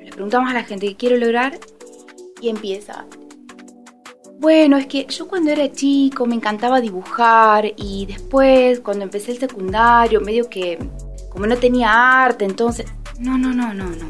le 0.00 0.10
preguntamos 0.10 0.50
a 0.50 0.54
la 0.54 0.64
gente 0.64 0.86
qué 0.88 0.96
quiero 0.96 1.16
lograr 1.16 1.58
y 2.40 2.48
empieza. 2.48 3.06
Bueno, 4.38 4.76
es 4.76 4.86
que 4.86 5.06
yo 5.06 5.26
cuando 5.28 5.50
era 5.50 5.70
chico 5.72 6.26
me 6.26 6.34
encantaba 6.34 6.80
dibujar 6.80 7.72
y 7.76 8.06
después 8.06 8.80
cuando 8.80 9.04
empecé 9.04 9.32
el 9.32 9.38
secundario 9.38 10.20
medio 10.20 10.48
que 10.50 10.78
como 11.30 11.46
no 11.46 11.56
tenía 11.56 12.24
arte, 12.24 12.44
entonces... 12.44 12.86
No, 13.18 13.38
no, 13.38 13.52
no, 13.52 13.72
no, 13.72 13.84
no. 13.84 14.06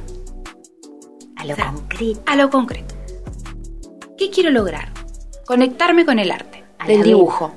A 1.37 1.45
lo 1.45 1.53
O 1.53 1.57
sea, 1.57 1.73
concreto. 1.73 2.23
A 2.27 2.37
lo 2.37 2.51
concreto. 2.51 2.95
¿Qué 4.17 4.31
quiero 4.31 4.51
lograr? 4.51 4.93
Conectarme 5.47 6.05
con 6.05 6.19
el 6.19 6.31
arte, 6.31 6.65
A 6.79 6.87
del 6.87 7.03
dibujo. 7.03 7.53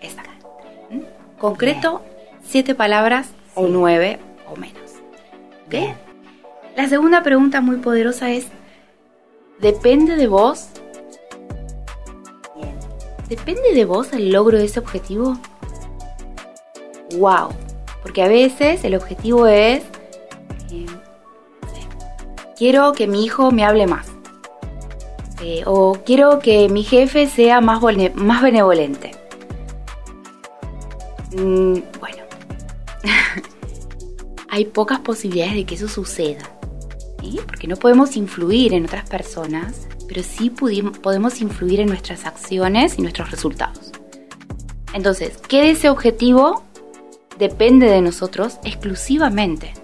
Exacto. 0.00 0.48
¿Mm? 0.90 1.00
Concreto, 1.38 2.02
siete 2.42 2.74
palabras 2.74 3.30
o 3.54 3.68
nueve 3.68 4.18
o 4.50 4.56
menos. 4.56 4.92
Bien. 5.68 5.94
La 6.76 6.88
segunda 6.88 7.22
pregunta 7.22 7.60
muy 7.60 7.76
poderosa 7.76 8.30
es, 8.30 8.46
¿depende 9.60 10.16
de 10.16 10.28
vos? 10.28 10.68
¿Depende 13.28 13.74
de 13.74 13.84
vos 13.84 14.12
el 14.12 14.30
logro 14.30 14.58
de 14.58 14.64
ese 14.64 14.80
objetivo? 14.80 15.38
¡Wow! 17.16 17.50
Porque 18.02 18.22
a 18.22 18.28
veces 18.28 18.84
el 18.84 18.94
objetivo 18.94 19.46
es, 19.46 19.82
eh, 20.70 20.86
quiero 22.56 22.92
que 22.92 23.06
mi 23.06 23.24
hijo 23.24 23.50
me 23.50 23.64
hable 23.64 23.86
más. 23.86 24.08
Eh, 25.42 25.62
o 25.66 25.98
quiero 26.04 26.38
que 26.38 26.68
mi 26.68 26.82
jefe 26.82 27.26
sea 27.26 27.60
más, 27.60 27.82
más 28.14 28.42
benevolente. 28.42 29.12
Mm, 31.36 31.78
bueno, 32.00 32.24
hay 34.48 34.64
pocas 34.64 35.00
posibilidades 35.00 35.54
de 35.54 35.64
que 35.66 35.74
eso 35.74 35.88
suceda. 35.88 36.50
Porque 37.46 37.66
no 37.66 37.76
podemos 37.76 38.16
influir 38.16 38.72
en 38.72 38.84
otras 38.84 39.08
personas, 39.08 39.86
pero 40.08 40.22
sí 40.22 40.50
podemos 40.50 41.40
influir 41.40 41.80
en 41.80 41.88
nuestras 41.88 42.24
acciones 42.24 42.98
y 42.98 43.02
nuestros 43.02 43.30
resultados. 43.30 43.92
Entonces, 44.94 45.38
¿qué 45.48 45.60
de 45.60 45.70
ese 45.70 45.90
objetivo 45.90 46.64
depende 47.38 47.86
de 47.86 48.00
nosotros 48.00 48.58
exclusivamente? 48.64 49.74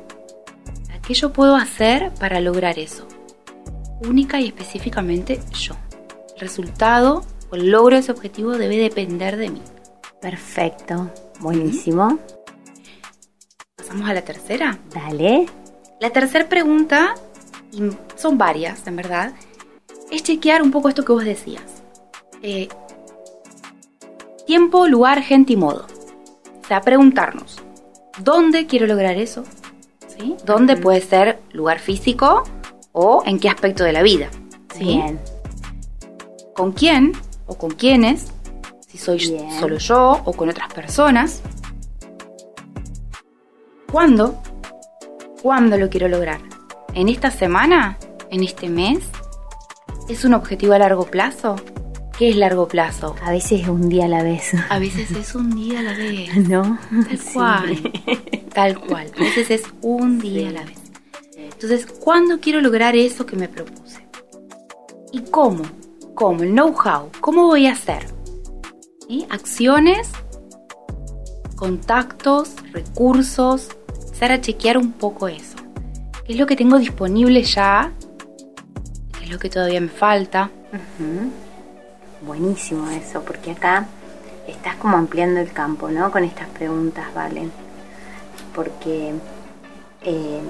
¿Qué 1.06 1.12
yo 1.12 1.34
puedo 1.34 1.54
hacer 1.54 2.12
para 2.18 2.40
lograr 2.40 2.78
eso? 2.78 3.06
Única 4.08 4.40
y 4.40 4.46
específicamente 4.46 5.38
yo. 5.52 5.74
El 6.34 6.40
resultado 6.40 7.24
o 7.50 7.56
el 7.56 7.70
logro 7.70 7.96
de 7.96 8.00
ese 8.00 8.12
objetivo 8.12 8.52
debe 8.52 8.78
depender 8.78 9.36
de 9.36 9.50
mí. 9.50 9.62
Perfecto. 10.22 11.10
Buenísimo. 11.40 12.18
Pasamos 13.76 14.08
a 14.08 14.14
la 14.14 14.22
tercera. 14.22 14.78
Dale. 14.94 15.46
La 16.00 16.08
tercera 16.08 16.48
pregunta, 16.48 17.14
y 17.70 17.82
son 18.16 18.38
varias 18.38 18.86
en 18.86 18.96
verdad, 18.96 19.34
es 20.10 20.22
chequear 20.22 20.62
un 20.62 20.70
poco 20.70 20.88
esto 20.88 21.04
que 21.04 21.12
vos 21.12 21.24
decías. 21.24 21.82
Eh, 22.42 22.68
tiempo, 24.46 24.86
lugar, 24.86 25.22
gente 25.22 25.54
y 25.54 25.56
modo. 25.56 25.86
O 26.62 26.66
sea, 26.66 26.80
preguntarnos, 26.80 27.60
¿dónde 28.18 28.66
quiero 28.66 28.86
lograr 28.86 29.16
eso? 29.16 29.44
¿Sí? 30.08 30.36
¿Dónde 30.44 30.76
puede 30.76 31.00
ser 31.00 31.40
lugar 31.52 31.78
físico 31.78 32.44
o 32.92 33.22
en 33.26 33.38
qué 33.38 33.48
aspecto 33.48 33.84
de 33.84 33.92
la 33.92 34.02
vida? 34.02 34.28
¿Sí? 34.74 34.84
Bien. 34.84 35.20
¿Con 36.54 36.72
quién 36.72 37.12
o 37.46 37.56
con 37.58 37.72
quiénes? 37.72 38.32
Si 38.86 38.98
soy 38.98 39.18
Bien. 39.18 39.50
solo 39.58 39.78
yo 39.78 40.22
o 40.24 40.32
con 40.32 40.48
otras 40.48 40.72
personas. 40.72 41.42
¿Cuándo? 43.90 44.40
¿Cuándo 45.42 45.76
lo 45.76 45.88
quiero 45.88 46.08
lograr? 46.08 46.40
¿En 46.94 47.08
esta 47.08 47.30
semana? 47.30 47.98
¿En 48.30 48.42
este 48.42 48.68
mes? 48.68 49.00
¿Es 50.08 50.24
un 50.24 50.34
objetivo 50.34 50.74
a 50.74 50.78
largo 50.78 51.06
plazo? 51.06 51.56
¿Qué 52.18 52.28
es 52.28 52.36
largo 52.36 52.68
plazo? 52.68 53.16
A 53.24 53.30
veces 53.30 53.62
es 53.62 53.68
un 53.68 53.88
día 53.88 54.04
a 54.04 54.08
la 54.08 54.22
vez. 54.22 54.52
A 54.68 54.78
veces 54.78 55.10
es 55.10 55.34
un 55.34 55.50
día 55.54 55.80
a 55.80 55.82
la 55.82 55.92
vez. 55.94 56.36
¿No? 56.48 56.78
Tal 57.08 57.18
Sí. 57.18 57.32
cual. 57.34 57.92
Tal 58.54 58.80
cual. 58.80 59.10
A 59.16 59.20
veces 59.20 59.50
es 59.50 59.62
un 59.82 60.20
día 60.20 60.48
a 60.50 60.52
la 60.52 60.64
vez. 60.64 60.78
Entonces, 61.36 61.86
¿cuándo 61.86 62.38
quiero 62.40 62.60
lograr 62.60 62.94
eso 62.96 63.26
que 63.26 63.36
me 63.36 63.48
propuse? 63.48 64.06
¿Y 65.12 65.22
cómo? 65.22 65.62
¿Cómo? 66.14 66.42
El 66.42 66.52
know-how. 66.52 67.10
¿Cómo 67.20 67.46
voy 67.46 67.66
a 67.66 67.72
hacer? 67.72 68.06
¿Sí? 69.08 69.26
Acciones, 69.30 70.08
contactos, 71.56 72.50
recursos. 72.72 73.68
Empezar 74.04 74.32
a 74.32 74.40
chequear 74.40 74.78
un 74.78 74.92
poco 74.92 75.26
eso. 75.28 75.56
¿Qué 76.24 76.34
es 76.34 76.38
lo 76.38 76.46
que 76.46 76.54
tengo 76.56 76.78
disponible 76.78 77.42
ya? 77.42 77.92
¿Qué 79.24 79.28
es 79.28 79.32
lo 79.36 79.40
que 79.40 79.48
todavía 79.48 79.80
me 79.80 79.88
falta? 79.88 80.50
Buenísimo 82.26 82.90
eso, 82.90 83.22
porque 83.22 83.52
acá 83.52 83.86
estás 84.46 84.76
como 84.76 84.98
ampliando 84.98 85.40
el 85.40 85.50
campo, 85.50 85.88
¿no? 85.88 86.12
Con 86.12 86.24
estas 86.24 86.46
preguntas, 86.48 87.06
¿vale? 87.14 87.48
Porque 88.54 89.14
eh, 90.02 90.40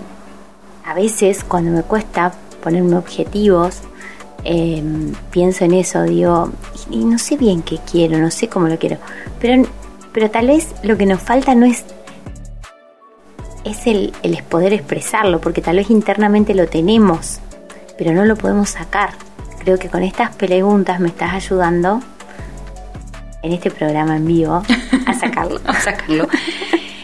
a 0.85 0.93
veces 0.93 1.45
cuando 1.45 1.71
me 1.71 1.85
cuesta 1.85 2.33
ponerme 2.65 2.97
objetivos, 2.97 3.83
eh, 4.43 4.83
pienso 5.31 5.65
en 5.65 5.75
eso, 5.75 6.03
digo, 6.03 6.51
y, 6.91 6.97
y 6.97 7.05
no 7.05 7.19
sé 7.19 7.37
bien 7.37 7.63
qué 7.63 7.79
quiero, 7.89 8.19
no 8.19 8.33
sé 8.33 8.49
cómo 8.49 8.67
lo 8.67 8.77
quiero, 8.77 8.97
pero, 9.41 9.69
pero 10.13 10.33
tal 10.33 10.49
vez 10.49 10.75
lo 10.83 10.99
que 10.99 11.07
nos 11.07 11.23
falta 11.23 11.55
no 11.55 11.65
es 11.65 11.85
es 13.65 13.87
el, 13.87 14.13
el 14.23 14.43
poder 14.43 14.73
expresarlo, 14.73 15.41
porque 15.41 15.63
tal 15.63 15.77
vez 15.77 15.91
internamente 15.91 16.55
lo 16.55 16.67
tenemos, 16.67 17.41
pero 17.97 18.13
no 18.13 18.25
lo 18.25 18.37
podemos 18.37 18.71
sacar. 18.71 19.11
Creo 19.59 19.79
que 19.79 19.89
con 19.89 20.03
estas 20.03 20.35
preguntas 20.35 21.01
me 21.01 21.09
estás 21.09 21.33
ayudando 21.33 22.01
en 23.43 23.53
este 23.53 23.71
programa 23.71 24.17
en 24.17 24.27
vivo 24.27 24.63
a 25.07 25.15
sacarlo. 25.15 25.61
a 25.67 25.75
sacarlo. 25.75 26.29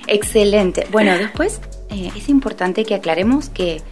Excelente. 0.06 0.86
Bueno, 0.90 1.16
después 1.16 1.60
eh, 1.90 2.10
es 2.16 2.28
importante 2.28 2.84
que 2.84 2.94
aclaremos 2.94 3.48
que 3.48 3.82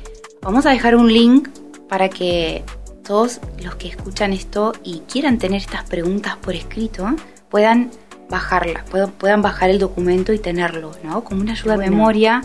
vamos 0.42 0.66
a 0.66 0.70
dejar 0.70 0.96
un 0.96 1.12
link 1.12 1.48
para 1.88 2.08
que 2.08 2.64
todos 3.04 3.40
los 3.62 3.76
que 3.76 3.88
escuchan 3.88 4.32
esto 4.32 4.72
y 4.84 5.00
quieran 5.10 5.38
tener 5.38 5.60
estas 5.60 5.84
preguntas 5.84 6.36
por 6.36 6.54
escrito 6.54 7.06
puedan 7.48 7.90
bajarlas, 8.28 8.84
puedan, 8.90 9.12
puedan 9.12 9.40
bajar 9.40 9.70
el 9.70 9.78
documento 9.78 10.32
y 10.32 10.38
tenerlo, 10.38 10.90
¿no? 11.02 11.24
Como 11.24 11.40
una 11.40 11.52
ayuda 11.52 11.76
de 11.76 11.90
memoria 11.90 12.42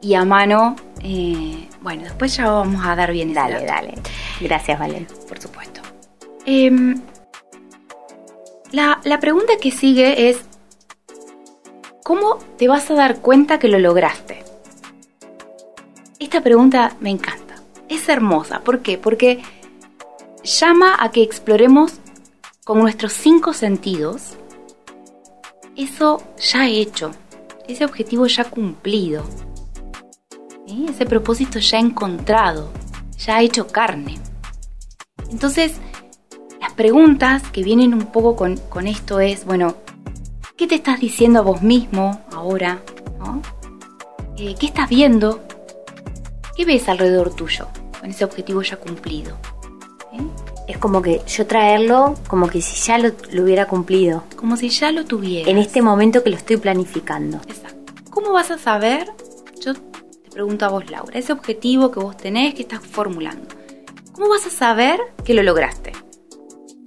y 0.00 0.14
a 0.14 0.24
mano. 0.24 0.76
eh, 1.02 1.68
bueno, 1.84 2.02
después 2.02 2.36
ya 2.36 2.50
vamos 2.50 2.84
a 2.84 2.96
dar 2.96 3.12
bien 3.12 3.32
Dale, 3.32 3.64
dale. 3.64 3.94
Gracias, 4.40 4.76
Valen. 4.76 5.06
por 5.28 5.40
supuesto. 5.40 5.80
Em, 6.44 7.00
la, 8.72 9.00
la 9.04 9.20
pregunta 9.20 9.52
que 9.60 9.70
sigue 9.70 10.28
es, 10.30 10.40
¿cómo 12.02 12.38
te 12.58 12.66
vas 12.66 12.90
a 12.90 12.94
dar 12.94 13.20
cuenta 13.20 13.60
que 13.60 13.68
lo 13.68 13.78
lograste? 13.78 14.42
Esta 16.18 16.42
pregunta 16.42 16.96
me 16.98 17.10
encanta. 17.10 17.54
Es 17.88 18.08
hermosa. 18.08 18.60
¿Por 18.60 18.80
qué? 18.80 18.98
Porque 18.98 19.40
llama 20.42 20.96
a 20.98 21.12
que 21.12 21.22
exploremos 21.22 22.00
con 22.64 22.80
nuestros 22.80 23.12
cinco 23.12 23.52
sentidos 23.52 24.36
eso 25.76 26.22
ya 26.38 26.68
hecho, 26.68 27.10
ese 27.66 27.84
objetivo 27.84 28.26
ya 28.26 28.44
cumplido, 28.44 29.24
¿sí? 30.66 30.86
ese 30.88 31.06
propósito 31.06 31.58
ya 31.58 31.78
encontrado, 31.78 32.70
ya 33.18 33.40
hecho 33.40 33.66
carne. 33.66 34.18
Entonces, 35.30 35.74
las 36.60 36.72
preguntas 36.72 37.42
que 37.50 37.62
vienen 37.62 37.94
un 37.94 38.06
poco 38.06 38.36
con, 38.36 38.56
con 38.56 38.86
esto 38.86 39.20
es, 39.20 39.44
bueno, 39.44 39.76
¿qué 40.56 40.66
te 40.66 40.76
estás 40.76 41.00
diciendo 41.00 41.40
a 41.40 41.42
vos 41.42 41.62
mismo 41.62 42.20
ahora? 42.32 42.82
¿no? 43.18 43.42
Eh, 44.36 44.54
¿Qué 44.58 44.66
estás 44.66 44.88
viendo? 44.88 45.42
¿Qué 46.56 46.64
ves 46.64 46.88
alrededor 46.88 47.34
tuyo 47.34 47.68
con 48.00 48.10
ese 48.10 48.24
objetivo 48.24 48.62
ya 48.62 48.76
cumplido? 48.76 49.36
¿Sí? 50.10 50.18
Es 50.66 50.78
como 50.78 51.02
que 51.02 51.20
yo 51.26 51.46
traerlo 51.46 52.14
como 52.26 52.48
que 52.48 52.62
si 52.62 52.80
ya 52.86 52.96
lo, 52.98 53.12
lo 53.30 53.42
hubiera 53.42 53.66
cumplido. 53.66 54.24
Como 54.36 54.56
si 54.56 54.70
ya 54.70 54.92
lo 54.92 55.04
tuvieras. 55.04 55.48
En 55.48 55.58
este 55.58 55.82
momento 55.82 56.22
que 56.22 56.30
lo 56.30 56.36
estoy 56.36 56.56
planificando. 56.56 57.38
Exacto. 57.48 57.92
¿Cómo 58.10 58.32
vas 58.32 58.50
a 58.50 58.58
saber? 58.58 59.08
Yo 59.60 59.74
pregunto 60.34 60.64
a 60.66 60.68
vos, 60.68 60.90
Laura, 60.90 61.16
ese 61.18 61.32
objetivo 61.32 61.90
que 61.90 62.00
vos 62.00 62.16
tenés, 62.16 62.54
que 62.54 62.62
estás 62.62 62.80
formulando. 62.80 63.48
¿Cómo 64.12 64.28
vas 64.28 64.46
a 64.46 64.50
saber 64.50 65.00
que 65.24 65.32
lo 65.32 65.42
lograste? 65.42 65.92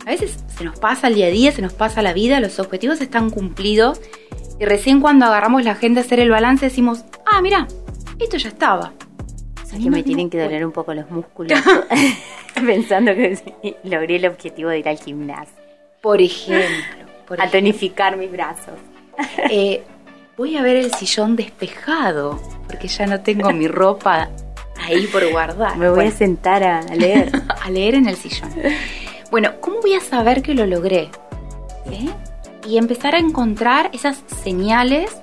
A 0.06 0.10
veces 0.12 0.38
se 0.56 0.64
nos 0.64 0.78
pasa 0.80 1.08
el 1.08 1.16
día 1.16 1.28
a 1.28 1.30
día, 1.30 1.52
se 1.52 1.62
nos 1.62 1.74
pasa 1.74 2.02
la 2.02 2.14
vida, 2.14 2.40
los 2.40 2.60
objetivos 2.60 3.02
están 3.02 3.30
cumplidos 3.30 4.00
y 4.60 4.66
recién 4.66 5.02
cuando 5.02 5.26
agarramos 5.26 5.64
la 5.64 5.72
agenda 5.72 6.02
a 6.02 6.04
hacer 6.04 6.20
el 6.20 6.30
balance 6.30 6.66
decimos, 6.66 7.04
ah, 7.26 7.42
mira, 7.42 7.68
esto 8.20 8.38
ya 8.38 8.50
estaba. 8.50 8.94
O 9.64 9.66
sea, 9.70 9.80
que 9.80 9.90
me 9.90 10.04
tienen 10.04 10.30
que 10.30 10.42
doler 10.42 10.66
un 10.66 10.72
poco 10.72 10.94
los 10.94 11.10
músculos 11.12 11.60
pensando 12.66 13.14
que 13.14 13.38
logré 13.84 14.16
el 14.16 14.26
objetivo 14.28 14.70
de 14.70 14.80
ir 14.80 14.88
al 14.88 14.98
gimnasio. 14.98 15.56
Por 16.02 16.22
ejemplo, 16.22 17.06
por 17.28 17.42
A 17.42 17.46
ejemplo, 17.46 17.60
tonificar 17.60 18.16
mis 18.16 18.32
brazos. 18.32 18.76
eh, 19.50 19.84
voy 20.38 20.56
a 20.56 20.62
ver 20.62 20.76
el 20.76 20.94
sillón 20.94 21.36
despejado 21.36 22.40
porque 22.68 22.88
ya 22.88 23.08
no 23.08 23.22
tengo 23.22 23.52
mi 23.52 23.68
ropa 23.68 24.30
ahí 24.80 25.08
por 25.08 25.30
guardar. 25.32 25.78
Me 25.78 25.88
voy 25.88 25.96
Bueno, 25.96 26.12
a 26.12 26.14
sentar 26.14 26.64
a 26.64 26.82
leer. 26.84 27.32
a 27.64 27.70
leer 27.72 27.96
en 27.96 28.08
el 28.08 28.16
sillón. 28.16 28.54
Bueno, 29.32 29.54
¿cómo 29.60 29.82
voy 29.82 29.96
a 29.96 30.00
saber 30.00 30.44
que 30.44 30.54
lo 30.54 30.66
logré? 30.68 31.10
¿Sí? 31.90 32.10
Y 32.68 32.78
empezar 32.78 33.16
a 33.16 33.20
encontrar 33.20 33.90
esas 33.94 34.24
señales 34.44 35.18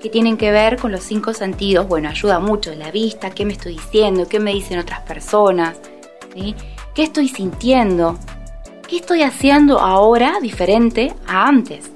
que 0.00 0.08
tienen 0.08 0.36
que 0.36 0.50
ver 0.50 0.76
con 0.76 0.90
los 0.90 1.04
cinco 1.04 1.32
sentidos. 1.34 1.86
Bueno, 1.86 2.08
ayuda 2.08 2.40
mucho 2.40 2.74
la 2.74 2.90
vista, 2.90 3.30
qué 3.30 3.44
me 3.44 3.52
estoy 3.52 3.74
diciendo, 3.74 4.26
qué 4.28 4.40
me 4.40 4.52
dicen 4.52 4.78
otras 4.78 5.00
personas, 5.02 5.78
¿sí? 6.34 6.54
qué 6.94 7.04
estoy 7.04 7.28
sintiendo, 7.28 8.18
qué 8.88 8.96
estoy 8.96 9.22
haciendo 9.22 9.78
ahora 9.78 10.38
diferente 10.40 11.14
a 11.26 11.46
antes 11.46 11.90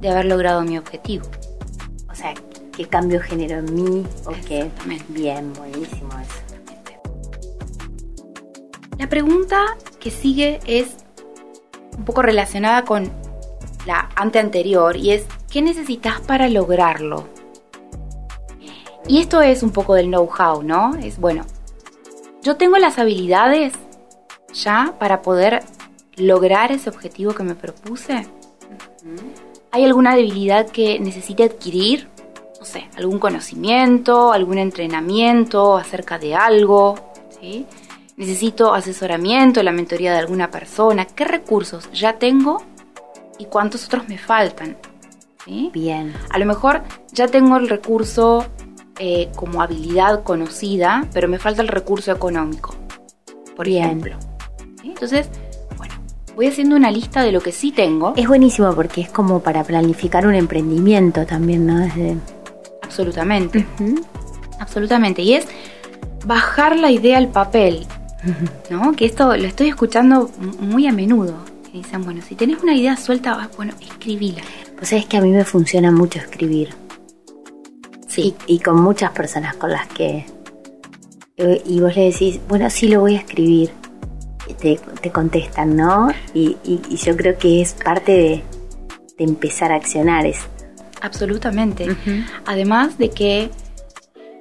de 0.00 0.08
haber 0.08 0.24
logrado 0.24 0.62
mi 0.62 0.78
objetivo. 0.78 1.24
O 2.20 2.22
sea, 2.22 2.34
qué 2.76 2.86
cambio 2.86 3.18
generó 3.18 3.60
en 3.60 3.74
mí. 3.74 4.06
o 4.26 4.32
qué. 4.46 4.70
Bien, 5.08 5.54
buenísimo 5.54 6.10
eso. 6.20 6.34
La 8.98 9.08
pregunta 9.08 9.78
que 9.98 10.10
sigue 10.10 10.60
es 10.66 10.98
un 11.96 12.04
poco 12.04 12.20
relacionada 12.20 12.84
con 12.84 13.10
la 13.86 14.10
ante 14.16 14.38
anterior 14.38 14.98
y 14.98 15.12
es 15.12 15.24
¿qué 15.50 15.62
necesitas 15.62 16.20
para 16.20 16.50
lograrlo? 16.50 17.26
Y 19.08 19.20
esto 19.20 19.40
es 19.40 19.62
un 19.62 19.70
poco 19.70 19.94
del 19.94 20.08
know-how, 20.08 20.62
¿no? 20.62 20.94
Es 20.96 21.18
bueno, 21.18 21.46
yo 22.42 22.58
tengo 22.58 22.76
las 22.76 22.98
habilidades 22.98 23.72
ya 24.52 24.94
para 24.98 25.22
poder 25.22 25.64
lograr 26.16 26.70
ese 26.70 26.90
objetivo 26.90 27.32
que 27.32 27.44
me 27.44 27.54
propuse. 27.54 28.26
¿Hay 29.72 29.84
alguna 29.84 30.16
debilidad 30.16 30.68
que 30.68 30.98
necesite 30.98 31.44
adquirir? 31.44 32.08
No 32.58 32.66
sé, 32.66 32.88
algún 32.96 33.18
conocimiento, 33.18 34.32
algún 34.32 34.58
entrenamiento 34.58 35.76
acerca 35.76 36.18
de 36.18 36.34
algo, 36.34 37.12
¿sí? 37.40 37.66
Necesito 38.16 38.74
asesoramiento, 38.74 39.62
la 39.62 39.72
mentoría 39.72 40.12
de 40.12 40.18
alguna 40.18 40.50
persona. 40.50 41.06
¿Qué 41.06 41.24
recursos 41.24 41.90
ya 41.92 42.18
tengo 42.18 42.62
y 43.38 43.46
cuántos 43.46 43.86
otros 43.86 44.08
me 44.08 44.18
faltan? 44.18 44.76
Bien. 45.46 46.14
A 46.30 46.38
lo 46.38 46.46
mejor 46.46 46.82
ya 47.12 47.28
tengo 47.28 47.56
el 47.56 47.68
recurso 47.68 48.46
eh, 48.98 49.30
como 49.34 49.62
habilidad 49.62 50.22
conocida, 50.22 51.06
pero 51.14 51.28
me 51.28 51.38
falta 51.38 51.62
el 51.62 51.68
recurso 51.68 52.12
económico, 52.12 52.74
por 53.56 53.66
ejemplo. 53.68 54.18
Entonces, 54.84 55.30
voy 56.36 56.46
haciendo 56.46 56.76
una 56.76 56.90
lista 56.90 57.22
de 57.22 57.32
lo 57.32 57.40
que 57.40 57.52
sí 57.52 57.72
tengo. 57.72 58.14
Es 58.16 58.28
buenísimo 58.28 58.74
porque 58.74 59.02
es 59.02 59.10
como 59.10 59.40
para 59.40 59.64
planificar 59.64 60.26
un 60.26 60.34
emprendimiento 60.34 61.26
también, 61.26 61.66
¿no? 61.66 61.86
Absolutamente. 62.82 63.66
Absolutamente. 64.58 65.22
Y 65.22 65.34
es 65.34 65.46
bajar 66.24 66.76
la 66.76 66.90
idea 66.90 67.18
al 67.18 67.28
papel. 67.28 67.86
¿No? 68.68 68.92
Que 68.92 69.06
esto 69.06 69.34
lo 69.36 69.46
estoy 69.46 69.68
escuchando 69.68 70.30
muy 70.60 70.86
a 70.86 70.92
menudo. 70.92 71.36
Que 71.64 71.78
dicen, 71.78 72.02
bueno, 72.04 72.20
si 72.20 72.34
tenés 72.34 72.62
una 72.62 72.74
idea 72.74 72.96
suelta, 72.96 73.48
bueno, 73.56 73.72
escribíla. 73.80 74.42
Pues 74.76 74.92
es 74.92 75.06
que 75.06 75.16
a 75.16 75.20
mí 75.20 75.30
me 75.30 75.44
funciona 75.44 75.90
mucho 75.90 76.18
escribir. 76.18 76.74
Sí. 78.08 78.34
Y, 78.46 78.58
con 78.58 78.80
muchas 78.82 79.12
personas 79.12 79.54
con 79.56 79.70
las 79.70 79.86
que... 79.88 80.26
Y 81.64 81.80
vos 81.80 81.96
le 81.96 82.10
decís, 82.10 82.40
bueno, 82.48 82.68
sí 82.68 82.88
lo 82.88 83.00
voy 83.00 83.14
a 83.14 83.20
escribir. 83.20 83.70
Te, 84.54 85.10
contestan, 85.10 85.76
¿no? 85.76 86.08
Y, 86.34 86.56
yo 86.96 87.16
creo 87.16 87.38
que 87.38 87.60
es 87.60 87.74
parte 87.74 88.12
de, 88.12 88.44
empezar 89.18 89.72
a 89.72 89.76
accionar. 89.76 90.26
Es... 90.26 90.38
Absolutamente. 91.02 91.88
Además 92.46 92.98
de 92.98 93.10
que 93.10 93.50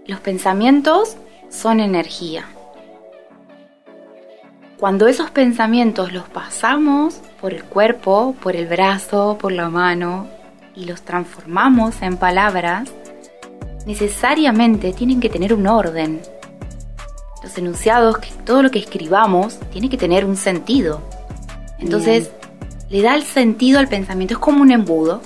los 0.07 0.19
pensamientos 0.19 1.17
son 1.49 1.79
energía. 1.79 2.45
Cuando 4.79 5.07
esos 5.07 5.29
pensamientos 5.29 6.13
los 6.13 6.29
pasamos 6.29 7.21
por 7.41 7.53
el 7.53 7.65
cuerpo, 7.65 8.33
por 8.41 8.55
el 8.55 8.67
brazo, 8.67 9.37
por 9.39 9.51
la 9.51 9.69
mano 9.69 10.27
y 10.73 10.85
los 10.85 11.01
transformamos 11.01 12.01
en 12.01 12.15
palabras, 12.15 12.89
necesariamente 13.85 14.93
tienen 14.93 15.19
que 15.19 15.29
tener 15.29 15.53
un 15.53 15.67
orden. 15.67 16.21
Los 17.43 17.57
enunciados, 17.57 18.17
que 18.17 18.29
todo 18.45 18.63
lo 18.63 18.71
que 18.71 18.79
escribamos, 18.79 19.59
tiene 19.71 19.89
que 19.89 19.97
tener 19.97 20.25
un 20.25 20.35
sentido. 20.35 21.01
Entonces, 21.79 22.31
le 22.89 23.01
da 23.01 23.15
el 23.15 23.23
sentido 23.23 23.79
al 23.79 23.87
pensamiento, 23.87 24.33
es 24.33 24.39
como 24.39 24.61
un 24.61 24.71
embudo. 24.71 25.21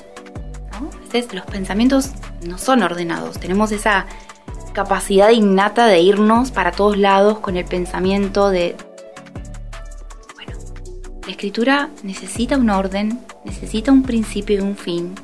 ¿no? 0.79 0.89
los 1.34 1.46
pensamientos 1.46 2.12
no 2.46 2.58
son 2.58 2.84
ordenados, 2.84 3.39
tenemos 3.39 3.72
esa 3.72 4.08
capacidad 4.74 5.29
innata 5.29 5.86
de 5.86 6.01
irnos 6.01 6.51
para 6.51 6.72
todos 6.72 6.98
lados 6.98 7.39
con 7.39 7.58
el 7.58 7.65
pensamiento 7.65 8.50
de... 8.50 8.75
Bueno, 10.36 10.58
la 11.25 11.32
escritura 11.32 11.89
necesita 12.01 12.58
un 12.58 12.70
orden, 12.70 13.20
necesita 13.46 13.92
un 13.92 14.03
principio 14.03 14.57
y 14.57 14.61
un 14.61 14.75
fin, 14.75 15.16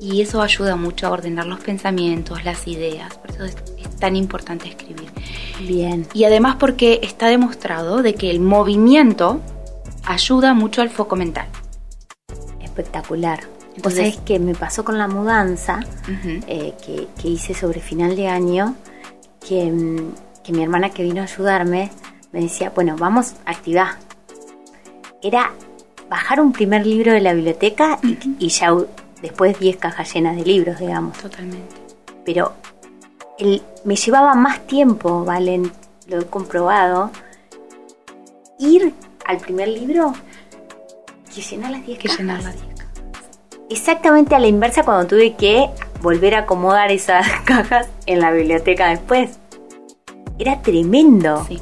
y 0.00 0.20
eso 0.20 0.42
ayuda 0.42 0.76
mucho 0.76 1.06
a 1.06 1.10
ordenar 1.10 1.46
los 1.46 1.60
pensamientos, 1.60 2.44
las 2.44 2.66
ideas, 2.68 3.16
por 3.16 3.30
eso 3.30 3.44
es, 3.44 3.56
tan 3.98 4.16
importante 4.16 4.68
escribir. 4.68 5.10
Bien. 5.60 6.06
Y 6.12 6.24
además 6.24 6.56
porque 6.58 7.00
está 7.02 7.28
demostrado 7.28 8.02
de 8.02 8.14
que 8.14 8.30
el 8.30 8.40
movimiento 8.40 9.40
ayuda 10.04 10.54
mucho 10.54 10.82
al 10.82 10.90
foco 10.90 11.16
mental. 11.16 11.46
Espectacular. 12.60 13.40
Entonces, 13.76 14.18
que 14.24 14.38
me 14.38 14.54
pasó 14.54 14.84
con 14.84 14.98
la 14.98 15.08
mudanza 15.08 15.80
eh, 16.46 16.74
que, 16.84 17.28
hice 17.28 17.54
sobre 17.54 17.80
final 17.80 18.14
de 18.14 18.28
año, 18.28 18.76
que, 19.46 19.64
mm, 19.70 20.52
mi 20.52 20.62
hermana 20.62 20.90
que 20.90 21.02
vino 21.02 21.20
a 21.20 21.24
ayudarme 21.24 21.90
me 22.32 22.40
decía, 22.40 22.70
bueno, 22.70 22.96
vamos 22.96 23.34
a 23.46 23.50
activar. 23.50 23.96
Era 25.22 25.52
bajar 26.08 26.40
un 26.40 26.52
primer 26.52 26.86
libro 26.86 27.12
de 27.12 27.20
la 27.20 27.32
biblioteca 27.32 27.98
y, 28.02 28.18
y 28.38 28.48
ya 28.48 28.72
después 29.22 29.58
10 29.58 29.76
cajas 29.78 30.12
llenas 30.12 30.36
de 30.36 30.44
libros, 30.44 30.78
digamos. 30.78 31.18
Totalmente. 31.18 31.74
Pero 32.24 32.52
el, 33.38 33.62
me 33.84 33.96
llevaba 33.96 34.34
más 34.34 34.66
tiempo, 34.66 35.24
Valen, 35.24 35.72
lo 36.06 36.20
he 36.20 36.26
comprobado, 36.26 37.10
ir 38.58 38.94
al 39.26 39.38
primer 39.38 39.68
libro 39.68 40.14
que 41.34 41.40
llenar 41.40 41.72
las 41.72 41.84
10 41.84 41.98
Que 41.98 42.08
llenar 42.08 42.42
las 42.42 42.54
10 42.54 42.74
Exactamente 43.70 44.34
a 44.34 44.38
la 44.38 44.46
inversa 44.46 44.84
cuando 44.84 45.06
tuve 45.06 45.34
que 45.34 45.68
volver 46.00 46.34
a 46.34 46.40
acomodar 46.40 46.92
esas 46.92 47.26
cajas 47.44 47.88
en 48.06 48.20
la 48.20 48.30
biblioteca 48.30 48.88
después. 48.90 49.38
Era 50.38 50.60
tremendo. 50.60 51.44
Sí. 51.48 51.60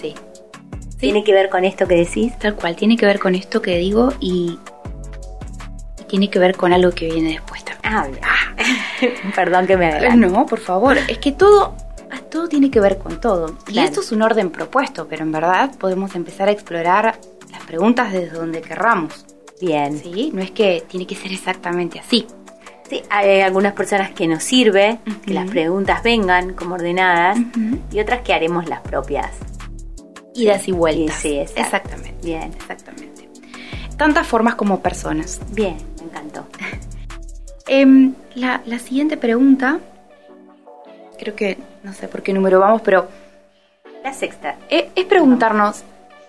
Sí. 0.00 0.14
¿Tiene 0.98 1.24
que 1.24 1.32
ver 1.32 1.50
con 1.50 1.64
esto 1.64 1.86
que 1.88 1.96
decís? 1.96 2.38
Tal 2.38 2.54
cual, 2.54 2.76
tiene 2.76 2.96
que 2.96 3.06
ver 3.06 3.18
con 3.18 3.34
esto 3.34 3.60
que 3.60 3.76
digo 3.76 4.12
y 4.20 4.58
tiene 6.08 6.30
que 6.30 6.38
ver 6.38 6.56
con 6.56 6.72
algo 6.72 6.92
que 6.92 7.06
viene 7.06 7.32
después 7.32 7.64
también. 7.64 8.20
Ah, 8.22 8.29
Perdón 9.34 9.66
que 9.66 9.76
me 9.76 9.86
adelante. 9.86 10.26
No, 10.26 10.46
por 10.46 10.60
favor. 10.60 10.96
Es 11.08 11.18
que 11.18 11.32
todo, 11.32 11.74
todo 12.30 12.48
tiene 12.48 12.70
que 12.70 12.80
ver 12.80 12.98
con 12.98 13.20
todo. 13.20 13.56
Y 13.68 13.78
esto 13.78 14.00
es 14.00 14.12
un 14.12 14.22
orden 14.22 14.50
propuesto, 14.50 15.06
pero 15.08 15.22
en 15.22 15.32
verdad 15.32 15.70
podemos 15.78 16.14
empezar 16.14 16.48
a 16.48 16.52
explorar 16.52 17.18
las 17.50 17.62
preguntas 17.64 18.12
desde 18.12 18.36
donde 18.36 18.60
querramos. 18.60 19.24
Bien. 19.60 19.98
¿Sí? 19.98 20.30
No 20.32 20.42
es 20.42 20.50
que 20.50 20.84
tiene 20.88 21.06
que 21.06 21.14
ser 21.14 21.32
exactamente 21.32 21.98
así. 21.98 22.26
Sí, 22.88 23.02
hay 23.08 23.40
algunas 23.40 23.74
personas 23.74 24.10
que 24.10 24.26
nos 24.26 24.42
sirve 24.42 24.98
que 25.24 25.32
las 25.32 25.48
preguntas 25.48 26.02
vengan 26.02 26.54
como 26.54 26.74
ordenadas 26.74 27.38
y 27.92 28.00
otras 28.00 28.22
que 28.22 28.34
haremos 28.34 28.68
las 28.68 28.80
propias. 28.80 29.30
Idas 30.34 30.66
y 30.66 30.72
vueltas. 30.72 31.16
Sí, 31.16 31.38
exactamente. 31.38 32.14
Bien. 32.22 32.52
Exactamente. 32.52 33.28
Tantas 33.96 34.26
formas 34.26 34.54
como 34.56 34.80
personas. 34.80 35.40
Bien 35.52 35.76
encantó. 36.10 36.46
Em, 37.72 38.14
la, 38.34 38.60
siguiente 38.80 39.16
pregunta, 39.16 39.78
creo 41.16 41.36
que 41.36 41.56
no 41.84 41.92
sé 41.92 42.08
por 42.08 42.20
qué 42.20 42.32
número 42.32 42.58
vamos, 42.58 42.82
pero... 42.82 43.06
La 44.02 44.12
sexta. 44.12 44.56
Es, 44.68 45.04
preguntarnos, 45.04 45.84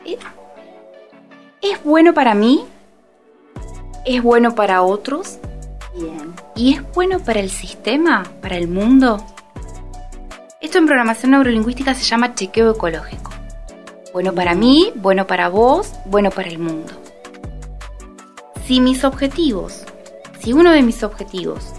¿es, 0.05 1.83
bueno 1.83 2.13
para 2.13 2.35
mí? 2.35 2.63
¿Es 4.05 4.21
bueno 4.21 4.53
para 4.53 4.83
otros? 4.83 5.39
Bien. 5.95 6.31
¿Y 6.55 6.75
es 6.75 6.93
bueno 6.93 7.17
para 7.17 7.39
el 7.39 7.49
sistema? 7.49 8.21
¿Para 8.39 8.55
el 8.55 8.67
mundo? 8.67 9.25
Esto 10.61 10.77
en 10.77 10.85
programación 10.85 11.31
neurolingüística 11.31 11.95
se 11.95 12.03
llama 12.03 12.35
chequeo 12.35 12.69
ecológico. 12.69 13.31
Bueno 14.13 14.31
para 14.31 14.53
mí, 14.53 14.93
bueno 14.93 15.25
para 15.25 15.49
vos, 15.49 15.91
bueno 16.05 16.29
para 16.29 16.49
el 16.49 16.59
mundo. 16.59 16.93
Si 18.67 18.79
mis 18.79 19.03
objetivos, 19.03 19.85
si 20.41 20.53
uno 20.53 20.71
de 20.71 20.81
mis 20.81 21.03
objetivos 21.03 21.73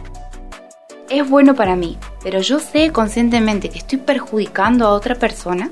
es 1.10 1.28
bueno 1.28 1.54
para 1.54 1.74
mí, 1.74 1.98
pero 2.22 2.40
yo 2.40 2.60
sé 2.60 2.92
conscientemente 2.92 3.68
que 3.68 3.78
estoy 3.78 3.98
perjudicando 3.98 4.86
a 4.86 4.90
otra 4.90 5.16
persona 5.16 5.70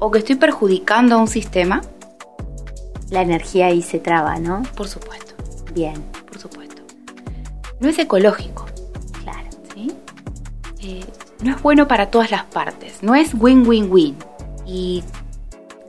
o 0.00 0.10
que 0.10 0.20
estoy 0.20 0.36
perjudicando 0.36 1.16
a 1.16 1.18
un 1.18 1.28
sistema, 1.28 1.82
la 3.10 3.20
energía 3.20 3.66
ahí 3.66 3.82
se 3.82 3.98
traba, 3.98 4.38
¿no? 4.38 4.62
Por 4.74 4.88
supuesto. 4.88 5.34
Bien. 5.74 5.94
Por 6.26 6.38
supuesto. 6.38 6.82
No 7.78 7.88
es 7.88 7.98
ecológico. 7.98 8.66
Claro. 9.22 9.48
¿Sí? 9.74 9.92
Eh, 10.80 11.04
no 11.42 11.54
es 11.54 11.62
bueno 11.62 11.86
para 11.86 12.10
todas 12.10 12.30
las 12.30 12.44
partes. 12.44 13.02
No 13.02 13.14
es 13.14 13.34
win-win-win. 13.34 14.16
Y, 14.66 15.04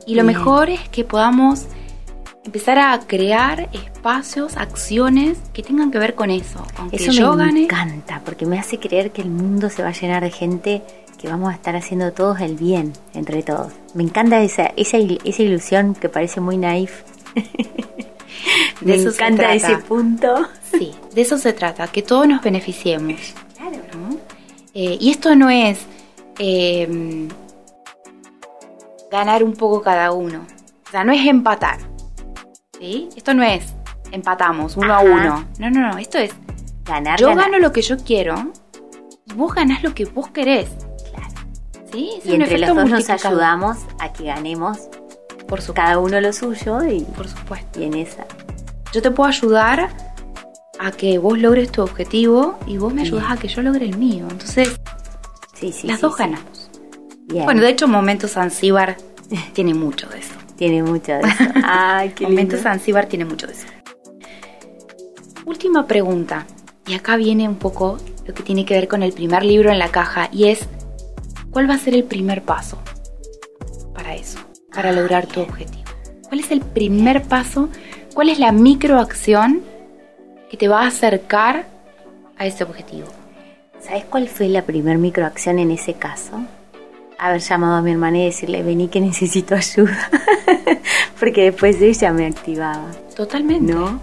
y 0.06 0.14
lo 0.14 0.22
mejor 0.22 0.68
es 0.68 0.88
que 0.90 1.02
podamos 1.02 1.66
empezar 2.46 2.78
a 2.78 2.98
crear 3.00 3.68
espacios, 3.72 4.56
acciones 4.56 5.38
que 5.52 5.62
tengan 5.62 5.90
que 5.90 5.98
ver 5.98 6.14
con 6.14 6.30
eso. 6.30 6.64
Aunque 6.76 6.96
eso 6.96 7.36
me 7.36 7.62
encanta, 7.62 8.22
porque 8.24 8.46
me 8.46 8.58
hace 8.58 8.78
creer 8.78 9.10
que 9.10 9.22
el 9.22 9.30
mundo 9.30 9.68
se 9.68 9.82
va 9.82 9.88
a 9.88 9.92
llenar 9.92 10.22
de 10.22 10.30
gente 10.30 10.82
que 11.18 11.28
vamos 11.28 11.50
a 11.50 11.54
estar 11.54 11.74
haciendo 11.76 12.12
todos 12.12 12.40
el 12.40 12.56
bien 12.56 12.92
entre 13.14 13.42
todos. 13.42 13.72
Me 13.94 14.02
encanta 14.04 14.40
esa, 14.40 14.72
esa, 14.76 14.98
esa 14.98 15.42
ilusión 15.42 15.94
que 15.94 16.08
parece 16.08 16.40
muy 16.40 16.56
naif. 16.56 17.02
me 18.80 18.94
encanta 18.94 19.54
ese 19.54 19.78
punto. 19.78 20.46
Sí, 20.70 20.94
de 21.14 21.20
eso 21.20 21.38
se 21.38 21.52
trata, 21.52 21.88
que 21.88 22.02
todos 22.02 22.28
nos 22.28 22.42
beneficiemos. 22.42 23.34
Claro. 23.56 23.76
Eh, 24.72 24.96
y 25.00 25.10
esto 25.10 25.34
no 25.34 25.50
es... 25.50 25.80
Eh, 26.38 27.28
ganar 29.10 29.42
un 29.42 29.54
poco 29.54 29.80
cada 29.82 30.12
uno. 30.12 30.46
O 30.86 30.90
sea, 30.90 31.04
no 31.04 31.12
es 31.12 31.26
empatar. 31.26 31.78
¿Sí? 32.78 33.08
Esto 33.16 33.34
no 33.34 33.42
es 33.42 33.74
empatamos 34.12 34.76
uno 34.76 34.94
a 34.94 35.00
uno. 35.00 35.44
No, 35.58 35.70
no, 35.70 35.92
no. 35.92 35.98
Esto 35.98 36.18
es 36.18 36.32
Ganar, 36.84 37.18
yo 37.18 37.28
ganar. 37.28 37.44
gano 37.46 37.58
lo 37.58 37.72
que 37.72 37.82
yo 37.82 37.96
quiero 37.98 38.52
y 39.26 39.32
vos 39.34 39.52
ganás 39.54 39.82
lo 39.82 39.92
que 39.94 40.04
vos 40.04 40.28
querés. 40.28 40.68
Claro. 41.12 41.34
¿Sí? 41.92 42.10
Es 42.18 42.26
Y 42.26 42.34
entre 42.34 42.58
los 42.58 42.74
dos 42.76 42.88
nos 42.88 43.10
ayudamos 43.10 43.78
a 43.98 44.12
que 44.12 44.24
ganemos 44.24 44.78
Por 45.48 45.60
supuesto. 45.60 45.74
cada 45.74 45.98
uno 45.98 46.20
lo 46.20 46.32
suyo 46.32 46.84
y, 46.84 47.00
Por 47.02 47.26
supuesto. 47.28 47.80
y 47.80 47.84
en 47.84 47.94
esa. 47.94 48.24
Yo 48.92 49.02
te 49.02 49.10
puedo 49.10 49.28
ayudar 49.28 49.88
a 50.78 50.90
que 50.92 51.18
vos 51.18 51.38
logres 51.38 51.72
tu 51.72 51.82
objetivo 51.82 52.58
y 52.66 52.76
vos 52.78 52.92
me 52.94 53.02
Bien. 53.02 53.14
ayudás 53.14 53.32
a 53.32 53.36
que 53.40 53.48
yo 53.48 53.62
logre 53.62 53.86
el 53.86 53.96
mío. 53.98 54.26
Entonces, 54.30 54.78
Sí, 55.54 55.72
sí. 55.72 55.86
las 55.88 55.96
sí, 55.96 56.02
dos 56.02 56.16
ganamos. 56.16 56.70
Bien. 57.24 57.44
Bueno, 57.44 57.62
de 57.62 57.70
hecho, 57.70 57.88
Momentos 57.88 58.32
Zanzíbar 58.32 58.96
tiene 59.54 59.74
mucho 59.74 60.06
de 60.08 60.18
eso. 60.20 60.34
Tiene 60.56 60.82
mucho 60.82 61.12
de 61.12 61.20
eso. 61.20 61.44
Ay, 61.64 62.10
qué 62.10 62.24
lindo. 62.24 62.34
Momentos 62.40 62.60
Zanzíbar 62.62 63.06
tiene 63.06 63.24
mucho 63.24 63.46
de 63.46 63.52
eso. 63.52 63.66
Última 65.44 65.86
pregunta. 65.86 66.46
Y 66.86 66.94
acá 66.94 67.16
viene 67.16 67.48
un 67.48 67.56
poco 67.56 67.98
lo 68.26 68.34
que 68.34 68.42
tiene 68.42 68.64
que 68.64 68.74
ver 68.74 68.88
con 68.88 69.02
el 69.02 69.12
primer 69.12 69.44
libro 69.44 69.70
en 69.70 69.78
la 69.78 69.88
caja 69.90 70.28
y 70.32 70.48
es, 70.48 70.66
¿cuál 71.50 71.68
va 71.68 71.74
a 71.74 71.78
ser 71.78 71.94
el 71.94 72.04
primer 72.04 72.42
paso 72.42 72.78
para 73.94 74.14
eso, 74.14 74.38
para 74.72 74.90
Ah, 74.90 74.92
lograr 74.92 75.26
tu 75.26 75.40
objetivo? 75.40 75.84
¿Cuál 76.28 76.40
es 76.40 76.50
el 76.50 76.60
primer 76.60 77.22
paso? 77.22 77.68
¿Cuál 78.14 78.28
es 78.30 78.38
la 78.38 78.52
microacción 78.52 79.62
que 80.50 80.56
te 80.56 80.68
va 80.68 80.82
a 80.82 80.88
acercar 80.88 81.66
a 82.36 82.46
ese 82.46 82.64
objetivo? 82.64 83.08
¿Sabes 83.80 84.04
cuál 84.04 84.28
fue 84.28 84.48
la 84.48 84.62
primer 84.62 84.98
microacción 84.98 85.58
en 85.58 85.70
ese 85.70 85.94
caso? 85.94 86.40
Haber 87.18 87.40
llamado 87.40 87.76
a 87.76 87.82
mi 87.82 87.92
hermana 87.92 88.18
y 88.18 88.24
decirle, 88.26 88.62
vení 88.62 88.88
que 88.88 89.00
necesito 89.00 89.54
ayuda. 89.54 90.10
Porque 91.20 91.44
después 91.44 91.80
ella 91.80 92.12
me 92.12 92.26
activaba. 92.26 92.90
Totalmente. 93.14 93.72
¿No? 93.72 94.00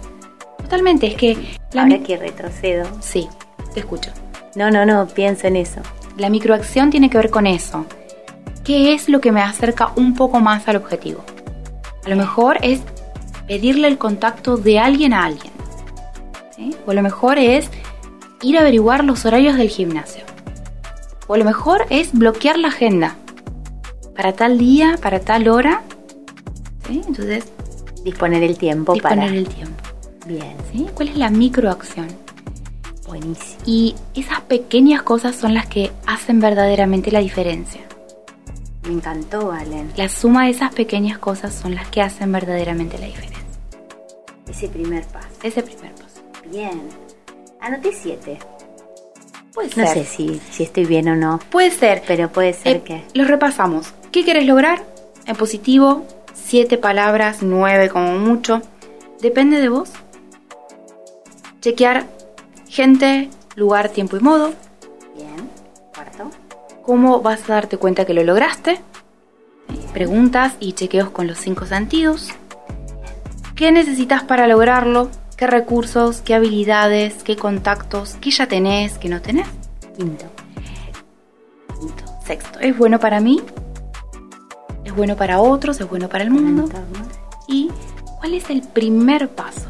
Totalmente, 0.58 1.06
es 1.06 1.14
que... 1.14 1.58
La 1.72 1.82
Ahora 1.82 1.98
que 2.00 2.16
retrocedo. 2.16 2.86
Sí, 3.00 3.28
te 3.72 3.80
escucho. 3.80 4.10
No, 4.56 4.70
no, 4.70 4.84
no, 4.84 5.06
pienso 5.06 5.46
en 5.46 5.56
eso. 5.56 5.80
La 6.16 6.30
microacción 6.30 6.90
tiene 6.90 7.10
que 7.10 7.18
ver 7.18 7.30
con 7.30 7.46
eso. 7.46 7.86
¿Qué 8.64 8.94
es 8.94 9.08
lo 9.08 9.20
que 9.20 9.30
me 9.30 9.42
acerca 9.42 9.92
un 9.96 10.14
poco 10.14 10.40
más 10.40 10.66
al 10.68 10.76
objetivo? 10.76 11.24
A 12.04 12.08
lo 12.08 12.16
mejor 12.16 12.58
es 12.62 12.80
pedirle 13.46 13.88
el 13.88 13.98
contacto 13.98 14.56
de 14.56 14.78
alguien 14.78 15.12
a 15.12 15.24
alguien. 15.24 15.52
¿sí? 16.56 16.74
O 16.86 16.90
a 16.90 16.94
lo 16.94 17.02
mejor 17.02 17.38
es 17.38 17.70
ir 18.42 18.56
a 18.56 18.60
averiguar 18.60 19.04
los 19.04 19.24
horarios 19.24 19.56
del 19.56 19.68
gimnasio. 19.68 20.23
O 21.26 21.36
lo 21.36 21.44
mejor 21.44 21.86
es 21.90 22.12
bloquear 22.12 22.58
la 22.58 22.68
agenda 22.68 23.16
para 24.16 24.32
tal 24.32 24.58
día, 24.58 24.98
para 25.02 25.20
tal 25.20 25.48
hora. 25.48 25.82
¿sí? 26.86 27.02
Entonces, 27.06 27.44
Disponer 28.04 28.42
el 28.42 28.58
tiempo 28.58 28.92
disponer 28.92 29.18
para... 29.18 29.30
el 29.30 29.48
tiempo. 29.48 29.82
Bien, 30.26 30.54
¿sí? 30.70 30.86
¿Cuál 30.94 31.08
es 31.08 31.16
la 31.16 31.30
microacción? 31.30 32.08
buenísimo. 33.06 33.62
Y 33.66 33.94
esas 34.14 34.40
pequeñas 34.42 35.02
cosas 35.02 35.36
son 35.36 35.54
las 35.54 35.66
que 35.66 35.90
hacen 36.06 36.40
verdaderamente 36.40 37.10
la 37.10 37.20
diferencia. 37.20 37.80
Me 38.86 38.92
encantó, 38.92 39.48
Valen. 39.48 39.92
La 39.96 40.08
suma 40.08 40.44
de 40.44 40.50
esas 40.50 40.74
pequeñas 40.74 41.18
cosas 41.18 41.54
son 41.54 41.74
las 41.74 41.88
que 41.88 42.02
hacen 42.02 42.30
verdaderamente 42.32 42.98
la 42.98 43.06
diferencia. 43.06 43.44
Ese 44.48 44.68
primer 44.68 45.04
paso. 45.06 45.28
Ese 45.42 45.62
primer 45.62 45.92
paso. 45.94 46.22
Bien. 46.50 46.82
Anoté 47.60 47.92
siete. 47.92 48.38
Puede 49.54 49.68
No 49.76 49.86
ser. 49.86 49.88
sé 49.88 50.04
si, 50.04 50.40
si 50.50 50.62
estoy 50.64 50.84
bien 50.84 51.08
o 51.08 51.16
no, 51.16 51.38
Puede 51.50 51.70
ser. 51.70 52.02
pero 52.06 52.28
puede 52.30 52.52
ser 52.52 52.76
Eh, 52.78 52.82
que... 52.82 53.04
Los 53.14 53.28
repasamos. 53.28 53.92
¿Qué 54.10 54.24
quieres 54.24 54.46
lograr? 54.46 54.82
En 55.26 55.36
positivo, 55.36 56.04
siete 56.34 56.76
palabras, 56.76 57.38
nueve 57.42 57.88
como 57.88 58.18
mucho. 58.18 58.60
Depende 59.20 59.60
de 59.60 59.68
vos. 59.68 59.90
Chequear 61.60 62.04
gente, 62.68 63.30
lugar, 63.56 63.88
tiempo 63.90 64.16
y 64.16 64.20
modo. 64.20 64.52
Bien. 65.16 65.48
Cuarto. 65.94 66.30
¿Cómo 66.82 67.20
vas 67.22 67.48
a 67.48 67.54
darte 67.54 67.78
cuenta 67.78 68.04
que 68.04 68.12
lo 68.14 68.22
lograste? 68.24 68.80
Preguntas 69.94 70.54
y 70.60 70.72
chequeos 70.72 71.10
con 71.10 71.26
los 71.28 71.38
cinco 71.38 71.64
sentidos. 71.66 72.30
¿Qué 73.54 73.70
necesitas 73.70 74.24
para 74.24 74.46
lograrlo? 74.48 75.08
¿Qué 75.44 75.50
recursos? 75.50 76.22
¿Qué 76.22 76.34
habilidades? 76.34 77.22
¿Qué 77.22 77.36
contactos? 77.36 78.16
¿Qué 78.18 78.30
ya 78.30 78.46
tenés? 78.46 78.96
¿Qué 78.96 79.10
no 79.10 79.20
tenés? 79.20 79.46
Quinto. 79.94 80.24
Quinto. 81.78 82.04
Sexto. 82.24 82.60
¿Es 82.60 82.74
bueno 82.78 82.98
para 82.98 83.20
mí? 83.20 83.42
¿Es 84.86 84.96
bueno 84.96 85.16
para 85.16 85.42
otros? 85.42 85.78
¿Es 85.82 85.86
bueno 85.86 86.08
para 86.08 86.24
el 86.24 86.30
mundo? 86.30 86.66
¿Y 87.46 87.70
cuál 88.18 88.32
es 88.32 88.48
el 88.48 88.62
primer 88.62 89.28
paso? 89.28 89.68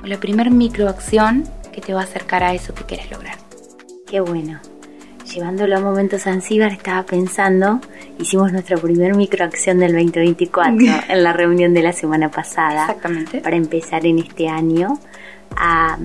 O 0.00 0.06
la 0.06 0.16
primer 0.20 0.52
microacción 0.52 1.42
que 1.72 1.80
te 1.80 1.92
va 1.92 2.02
a 2.02 2.04
acercar 2.04 2.44
a 2.44 2.54
eso 2.54 2.72
que 2.72 2.84
quieres 2.84 3.10
lograr. 3.10 3.34
Qué 4.06 4.20
bueno. 4.20 4.60
Llevándolo 5.34 5.76
a 5.76 5.80
momentos 5.80 6.22
Zanzíbar, 6.22 6.70
estaba 6.70 7.02
pensando, 7.02 7.80
hicimos 8.18 8.52
nuestra 8.52 8.76
primer 8.76 9.14
microacción 9.14 9.78
del 9.78 9.92
2024 9.92 10.76
en 11.08 11.22
la 11.22 11.32
reunión 11.32 11.74
de 11.74 11.82
la 11.82 11.92
semana 11.92 12.30
pasada. 12.30 12.82
Exactamente. 12.82 13.40
Para 13.40 13.56
empezar 13.56 14.06
en 14.06 14.18
este 14.18 14.48
año 14.48 14.98
a, 15.56 15.98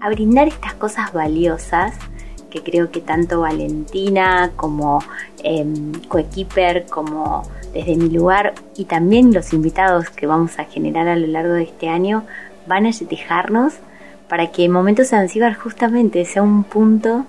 a 0.00 0.08
brindar 0.10 0.48
estas 0.48 0.74
cosas 0.74 1.12
valiosas 1.12 1.94
que 2.50 2.62
creo 2.62 2.90
que 2.90 3.00
tanto 3.00 3.40
Valentina 3.40 4.50
como 4.56 4.98
em, 5.42 5.92
Coequiper, 6.08 6.86
como 6.86 7.42
desde 7.72 7.96
mi 7.96 8.10
lugar 8.10 8.54
y 8.76 8.84
también 8.84 9.32
los 9.32 9.52
invitados 9.52 10.10
que 10.10 10.26
vamos 10.26 10.58
a 10.58 10.64
generar 10.64 11.08
a 11.08 11.16
lo 11.16 11.28
largo 11.28 11.54
de 11.54 11.62
este 11.62 11.88
año 11.88 12.24
van 12.66 12.86
a 12.86 12.90
dejarnos 13.08 13.74
para 14.28 14.50
que 14.50 14.68
Momentos 14.68 15.08
Zanzíbar 15.08 15.54
justamente 15.54 16.24
sea 16.24 16.42
un 16.42 16.64
punto 16.64 17.24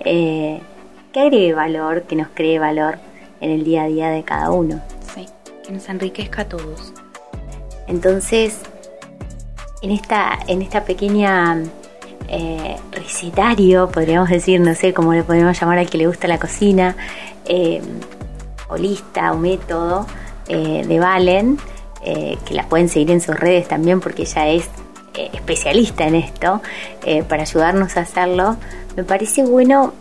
eh, 0.00 0.60
que 1.18 1.22
agregue 1.22 1.52
valor, 1.52 2.02
que 2.02 2.14
nos 2.14 2.28
cree 2.28 2.60
valor 2.60 2.98
en 3.40 3.50
el 3.50 3.64
día 3.64 3.82
a 3.82 3.86
día 3.86 4.08
de 4.10 4.22
cada 4.22 4.52
uno. 4.52 4.80
Sí. 5.14 5.26
Que 5.64 5.72
nos 5.72 5.88
enriquezca 5.88 6.42
a 6.42 6.44
todos. 6.44 6.92
Entonces, 7.88 8.60
en 9.82 9.90
esta, 9.90 10.38
en 10.46 10.62
esta 10.62 10.84
pequeña 10.84 11.60
eh, 12.28 12.76
recetario, 12.92 13.88
podríamos 13.88 14.28
decir, 14.28 14.60
no 14.60 14.76
sé 14.76 14.94
cómo 14.94 15.12
le 15.12 15.24
podemos 15.24 15.58
llamar 15.60 15.78
al 15.78 15.90
que 15.90 15.98
le 15.98 16.06
gusta 16.06 16.28
la 16.28 16.38
cocina, 16.38 16.94
eh, 17.46 17.82
o 18.68 18.76
lista 18.76 19.32
o 19.32 19.38
método 19.38 20.06
eh, 20.46 20.84
de 20.86 21.00
Valen, 21.00 21.58
eh, 22.04 22.38
que 22.44 22.54
la 22.54 22.68
pueden 22.68 22.88
seguir 22.88 23.10
en 23.10 23.20
sus 23.20 23.34
redes 23.34 23.66
también 23.66 24.00
porque 24.00 24.22
ella 24.22 24.46
es 24.48 24.68
especialista 25.32 26.06
en 26.06 26.14
esto, 26.14 26.62
para 27.28 27.42
ayudarnos 27.42 27.96
a 27.96 28.02
hacerlo, 28.02 28.56
me 28.94 29.02
parece 29.02 29.42
bueno 29.42 29.92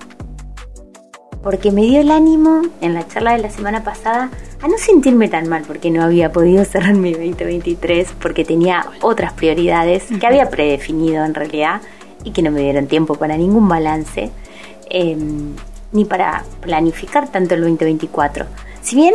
porque 1.47 1.71
me 1.71 1.83
dio 1.83 2.01
el 2.01 2.11
ánimo 2.11 2.63
en 2.81 2.93
la 2.93 3.07
charla 3.07 3.31
de 3.31 3.37
la 3.37 3.49
semana 3.49 3.81
pasada 3.81 4.29
a 4.61 4.67
no 4.67 4.77
sentirme 4.77 5.29
tan 5.29 5.47
mal 5.47 5.63
porque 5.65 5.89
no 5.89 6.03
había 6.03 6.29
podido 6.29 6.65
cerrar 6.65 6.93
mi 6.93 7.13
2023 7.13 8.15
porque 8.21 8.43
tenía 8.43 8.85
otras 8.99 9.31
prioridades 9.31 10.03
que 10.19 10.27
había 10.27 10.49
predefinido 10.49 11.23
en 11.23 11.33
realidad 11.33 11.79
y 12.25 12.31
que 12.31 12.41
no 12.41 12.51
me 12.51 12.59
dieron 12.59 12.87
tiempo 12.87 13.15
para 13.15 13.37
ningún 13.37 13.69
balance 13.69 14.29
eh, 14.89 15.17
ni 15.93 16.03
para 16.03 16.43
planificar 16.59 17.31
tanto 17.31 17.55
el 17.55 17.61
2024. 17.61 18.45
Si 18.81 18.97
bien 18.97 19.13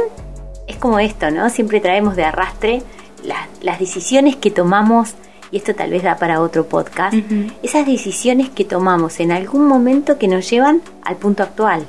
es 0.67 0.77
como 0.77 1.01
esto, 1.01 1.31
¿no? 1.31 1.51
Siempre 1.51 1.81
traemos 1.81 2.17
de 2.17 2.25
arrastre 2.25 2.83
las, 3.23 3.47
las 3.61 3.79
decisiones 3.79 4.37
que 4.37 4.51
tomamos 4.51 5.17
y 5.51 5.59
esto 5.59 5.75
tal 5.75 5.91
vez 5.91 6.03
da 6.03 6.17
para 6.17 6.41
otro 6.41 6.65
podcast, 6.67 7.15
esas 7.63 7.85
decisiones 7.85 8.49
que 8.49 8.65
tomamos 8.65 9.21
en 9.21 9.33
algún 9.33 9.67
momento 9.67 10.17
que 10.17 10.29
nos 10.29 10.49
llevan 10.49 10.81
al 11.05 11.17
punto 11.17 11.43
actual. 11.43 11.85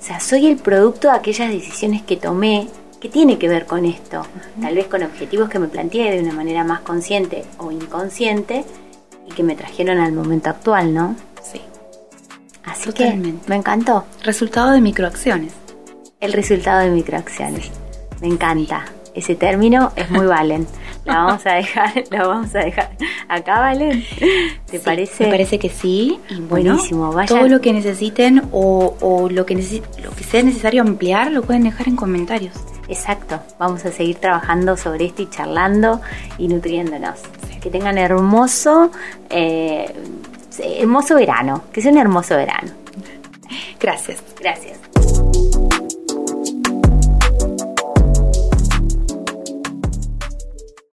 O 0.00 0.02
sea, 0.02 0.18
soy 0.20 0.46
el 0.46 0.56
producto 0.56 1.08
de 1.08 1.14
aquellas 1.16 1.50
decisiones 1.50 2.02
que 2.02 2.16
tomé 2.16 2.68
que 3.00 3.08
tiene 3.08 3.38
que 3.38 3.48
ver 3.48 3.66
con 3.66 3.84
esto. 3.86 4.22
Tal 4.60 4.74
vez 4.74 4.86
con 4.86 5.02
objetivos 5.02 5.48
que 5.48 5.58
me 5.58 5.68
planteé 5.68 6.10
de 6.16 6.22
una 6.22 6.32
manera 6.34 6.64
más 6.64 6.80
consciente 6.80 7.44
o 7.58 7.70
inconsciente 7.70 8.64
y 9.26 9.32
que 9.32 9.42
me 9.42 9.56
trajeron 9.56 9.98
al 9.98 10.12
momento 10.12 10.50
actual, 10.50 10.92
¿no? 10.92 11.16
Sí. 11.42 11.60
Así 12.64 12.86
Totalmente. 12.90 13.42
que 13.44 13.48
me 13.50 13.56
encantó 13.56 14.04
Resultado 14.22 14.72
de 14.72 14.80
microacciones. 14.82 15.52
el 16.20 16.32
resultado 16.34 16.80
de 16.80 16.90
microacciones. 16.90 17.70
Me 18.20 18.28
encanta. 18.28 18.84
Ese 19.14 19.34
término 19.34 19.92
es 19.96 20.10
muy 20.10 20.26
Valen. 20.26 20.66
La 21.04 21.14
vamos 21.24 21.44
a 21.46 21.54
dejar, 21.54 21.92
la 22.10 22.26
vamos 22.26 22.54
a 22.54 22.58
dejar 22.60 22.90
acá, 23.28 23.58
Valen. 23.60 24.04
¿Te 24.70 24.78
Sí, 24.78 24.84
parece? 24.84 25.24
Me 25.24 25.30
parece 25.30 25.58
que 25.58 25.68
sí. 25.68 26.20
Y 26.28 26.40
bueno, 26.40 26.74
Buenísimo, 26.74 27.12
vayan. 27.12 27.38
todo 27.38 27.48
lo 27.48 27.60
que 27.60 27.72
necesiten 27.72 28.42
o, 28.52 28.94
o 29.00 29.28
lo, 29.28 29.46
que 29.46 29.56
necesi- 29.56 29.82
lo 30.02 30.10
que 30.12 30.24
sea 30.24 30.42
necesario 30.42 30.82
ampliar 30.82 31.32
lo 31.32 31.42
pueden 31.42 31.64
dejar 31.64 31.88
en 31.88 31.96
comentarios. 31.96 32.54
Exacto, 32.88 33.40
vamos 33.58 33.84
a 33.84 33.92
seguir 33.92 34.16
trabajando 34.16 34.76
sobre 34.76 35.06
esto 35.06 35.22
y 35.22 35.30
charlando 35.30 36.00
y 36.38 36.48
nutriéndonos. 36.48 37.20
Que 37.60 37.70
tengan 37.70 37.98
hermoso, 37.98 38.90
eh, 39.28 39.92
hermoso 40.62 41.14
verano, 41.14 41.64
que 41.72 41.82
sea 41.82 41.92
un 41.92 41.98
hermoso 41.98 42.36
verano. 42.36 42.72
Gracias. 43.80 44.22
Gracias. 44.40 44.78